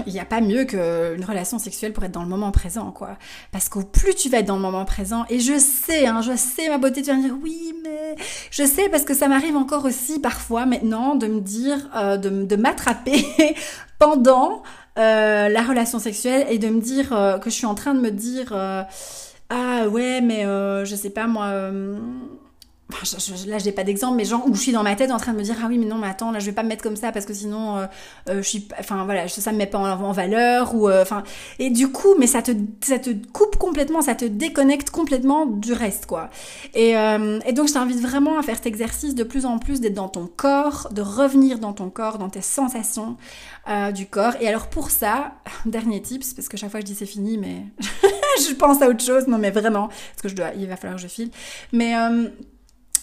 [0.08, 3.18] il n'y a pas mieux qu'une relation sexuelle pour être dans le moment présent, quoi.
[3.52, 6.36] Parce qu'au plus tu vas être dans le moment présent, et je sais, hein, je
[6.36, 8.16] sais, ma beauté, tu vas me dire oui, mais
[8.50, 11.78] je sais parce que ça m'arrive encore aussi parfois maintenant de me dire,
[12.18, 13.24] de, de m'attraper
[14.00, 14.64] pendant
[15.00, 18.00] euh, la relation sexuelle et de me dire euh, que je suis en train de
[18.00, 18.84] me dire euh,
[19.50, 20.44] ah ouais mais
[20.86, 21.52] je sais pas moi
[22.94, 25.18] Enfin, je, là, j'ai pas d'exemple, mais genre où je suis dans ma tête en
[25.18, 26.70] train de me dire ah oui mais non mais attends là je vais pas me
[26.70, 27.86] mettre comme ça parce que sinon euh,
[28.30, 31.24] euh, je suis enfin voilà ça me met pas en, valeur ou euh, enfin
[31.60, 35.74] et du coup mais ça te ça te coupe complètement ça te déconnecte complètement du
[35.74, 36.30] reste quoi.
[36.74, 39.94] Et, et donc je t'invite vraiment à faire cet exercice de plus en plus d'être
[39.94, 43.18] dans ton corps de revenir dans ton corps dans tes sensations
[43.94, 44.34] du corps.
[44.42, 45.34] Et alors pour ça
[45.66, 47.64] dernier tips parce que chaque fois je dis c'est fini mais
[48.48, 49.28] je pense à autre chose.
[49.28, 51.32] Non mais vraiment parce que je dois il va falloir que je file.
[51.72, 51.94] Mais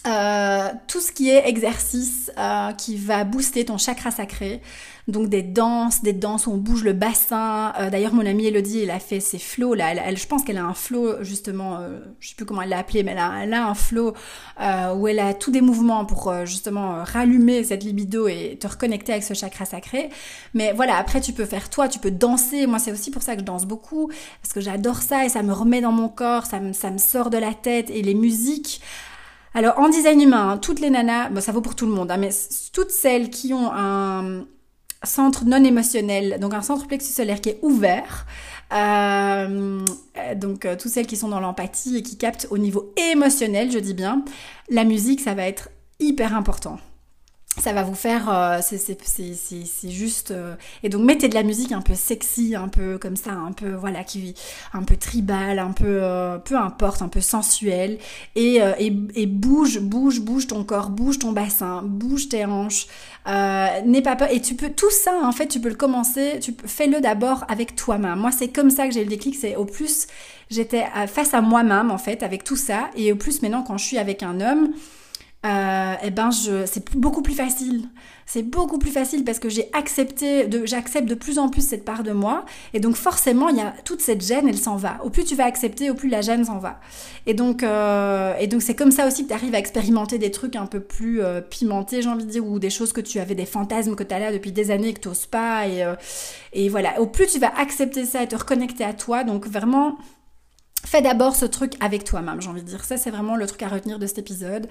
[0.06, 4.62] euh, tout ce qui est exercice euh, qui va booster ton chakra sacré.
[5.08, 7.74] Donc des danses, des danses où on bouge le bassin.
[7.78, 9.92] Euh, d'ailleurs, mon amie Elodie, elle a fait ses flots là.
[9.92, 11.80] Elle, je pense qu'elle a un flow justement,
[12.20, 14.14] je sais plus comment elle l'a appelé, mais elle a, elle a un flow
[14.96, 19.24] où elle a tous des mouvements pour justement rallumer cette libido et te reconnecter avec
[19.24, 20.10] ce chakra sacré.
[20.54, 22.66] Mais voilà, après tu peux faire toi, tu peux danser.
[22.66, 24.10] Moi, c'est aussi pour ça que je danse beaucoup
[24.42, 26.98] parce que j'adore ça et ça me remet dans mon corps, ça me, ça me
[26.98, 28.80] sort de la tête et les musiques.
[29.52, 32.10] Alors en design humain, hein, toutes les nanas, bon, ça vaut pour tout le monde,
[32.10, 32.30] hein, mais
[32.72, 34.44] toutes celles qui ont un
[35.02, 38.26] centre non émotionnel, donc un centre plexus solaire qui est ouvert,
[38.72, 39.84] euh,
[40.36, 43.78] donc euh, toutes celles qui sont dans l'empathie et qui captent au niveau émotionnel, je
[43.78, 44.24] dis bien,
[44.68, 46.78] la musique, ça va être hyper important
[47.60, 51.80] ça va vous faire euh, c'est juste euh, et donc mettez de la musique un
[51.80, 54.34] peu sexy un peu comme ça un peu voilà qui
[54.72, 57.98] un peu tribal un peu euh, peu importe un peu sensuel
[58.34, 62.86] et, et, et, bouge bouge bouge ton corps bouge ton bassin bouge tes hanches
[63.26, 66.54] n'aie pas peur et tu peux tout ça en fait tu peux le commencer tu
[66.64, 68.18] fais-le d'abord avec toi-même.
[68.18, 70.06] Moi c'est comme ça que j'ai eu le déclic c'est au plus
[70.50, 73.84] j'étais face à moi-même en fait avec tout ça et au plus maintenant quand je
[73.84, 74.72] suis avec un homme
[75.46, 77.88] euh, eh ben je, c'est beaucoup plus facile.
[78.26, 81.84] C'est beaucoup plus facile parce que j'ai accepté, de, j'accepte de plus en plus cette
[81.84, 82.44] part de moi.
[82.74, 84.98] Et donc forcément, il y a toute cette gêne, elle s'en va.
[85.02, 86.78] Au plus tu vas accepter, au plus la gêne s'en va.
[87.26, 90.30] Et donc, euh, et donc c'est comme ça aussi que tu arrives à expérimenter des
[90.30, 93.18] trucs un peu plus euh, pimentés, j'ai envie de dire, ou des choses que tu
[93.18, 95.66] avais, des fantasmes que tu as là depuis des années que tu n'oses pas.
[95.66, 95.94] Et, euh,
[96.52, 99.24] et voilà, au plus tu vas accepter ça et te reconnecter à toi.
[99.24, 99.96] Donc vraiment
[100.84, 102.84] Fais d'abord ce truc avec toi-même, j'ai envie de dire.
[102.84, 104.66] Ça, c'est vraiment le truc à retenir de cet épisode.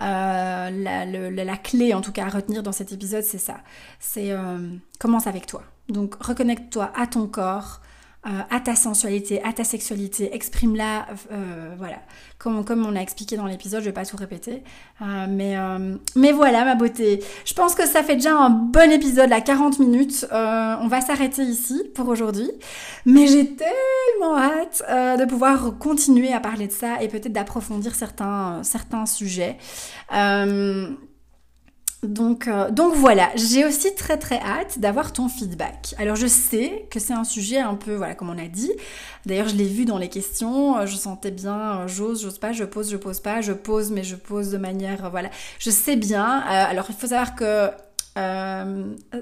[0.00, 3.56] Euh, la, clé, en tout cas, à retenir dans cet épisode, c'est ça.
[3.98, 4.58] C'est euh,
[5.00, 5.62] commence avec toi.
[5.88, 7.80] Donc, reconnecte-toi à ton corps,
[8.26, 11.98] euh, à ta sensualité, à ta sexualité, exprime-la, euh, voilà,
[12.38, 14.62] comme, comme on a expliqué dans l'épisode, je vais pas tout répéter,
[15.02, 15.56] euh, mais,
[16.16, 17.22] mais voilà ma beauté.
[17.44, 21.42] Je pense que ça fait déjà un bon épisode, à 40 minutes, on va s'arrêter
[21.42, 22.50] ici pour aujourd'hui,
[23.04, 24.82] mais j'ai tellement hâte
[25.18, 29.58] de pouvoir continuer à parler de ça et peut-être d'approfondir certains, certains sujets.
[32.04, 35.94] Donc, euh, donc voilà, j'ai aussi très très hâte d'avoir ton feedback.
[35.98, 38.70] Alors je sais que c'est un sujet un peu, voilà, comme on a dit.
[39.26, 42.52] D'ailleurs, je l'ai vu dans les questions, euh, je sentais bien, euh, j'ose, j'ose pas,
[42.52, 45.30] je pose, je pose pas, je pose, mais je pose de manière, voilà.
[45.58, 46.24] Je sais bien.
[46.24, 47.70] alors il faut savoir que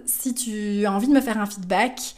[0.05, 2.15] si tu as envie de me faire un feedback,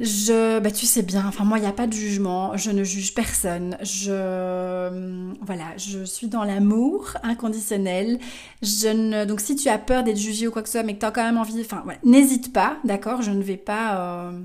[0.00, 2.84] je, bah tu sais bien, enfin moi il n'y a pas de jugement, je ne
[2.84, 8.20] juge personne, je, voilà, je suis dans l'amour inconditionnel.
[8.62, 10.94] Je ne, donc si tu as peur d'être jugé ou quoi que ce soit, mais
[10.94, 14.40] que tu as quand même envie, enfin n'hésite pas, d'accord, je ne vais pas, euh,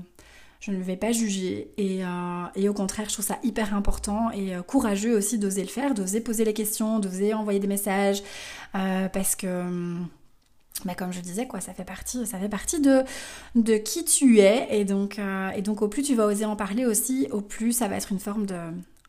[0.58, 4.32] je ne vais pas juger et, euh, et, au contraire je trouve ça hyper important
[4.32, 8.24] et euh, courageux aussi d'oser le faire, d'oser poser les questions, d'oser envoyer des messages,
[8.72, 9.46] parce que
[10.84, 13.04] bah, comme je disais, quoi, ça fait partie, ça fait partie de,
[13.54, 14.66] de qui tu es.
[14.70, 17.72] Et donc, euh, et donc, au plus tu vas oser en parler aussi, au plus
[17.72, 18.56] ça va être une forme de,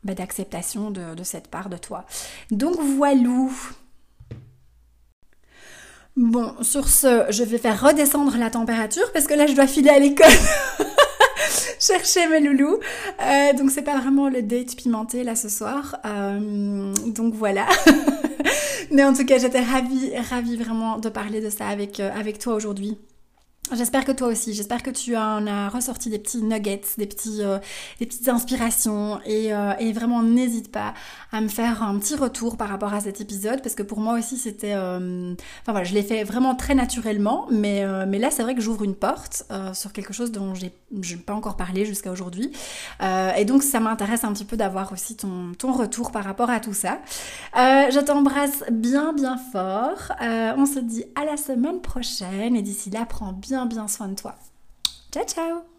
[0.03, 2.05] bah, d'acceptation de, de, cette part de toi.
[2.51, 3.51] Donc, voilou.
[6.15, 9.89] Bon, sur ce, je vais faire redescendre la température parce que là, je dois filer
[9.89, 10.27] à l'école.
[11.79, 12.79] chercher mes loulous.
[13.21, 15.97] Euh, donc c'est pas vraiment le date pimenté là ce soir.
[16.05, 17.67] Euh, donc voilà.
[18.91, 22.39] Mais en tout cas, j'étais ravie, ravie vraiment de parler de ça avec, euh, avec
[22.39, 22.97] toi aujourd'hui.
[23.73, 27.41] J'espère que toi aussi, j'espère que tu en as ressorti des petits nuggets, des, petits,
[27.41, 27.57] euh,
[27.99, 29.19] des petites inspirations.
[29.25, 30.93] Et, euh, et vraiment n'hésite pas
[31.31, 34.13] à me faire un petit retour par rapport à cet épisode parce que pour moi
[34.19, 34.73] aussi c'était...
[34.75, 37.47] Euh, enfin voilà, je l'ai fait vraiment très naturellement.
[37.49, 39.43] Mais, mais là c'est vrai que j'ouvre une porte
[39.73, 42.51] sur quelque chose dont j'ai pas encore parlé jusqu'à aujourd'hui.
[43.01, 46.59] Et donc ça m'intéresse un petit peu d'avoir aussi ton, ton retour par rapport à
[46.59, 46.99] tout ça.
[47.55, 52.55] je t'embrasse bien bien fort, on se dit à la semaine prochaine.
[52.55, 54.35] Et d'ici là prends bien bien soin de toi.
[55.11, 55.74] Ciao ciao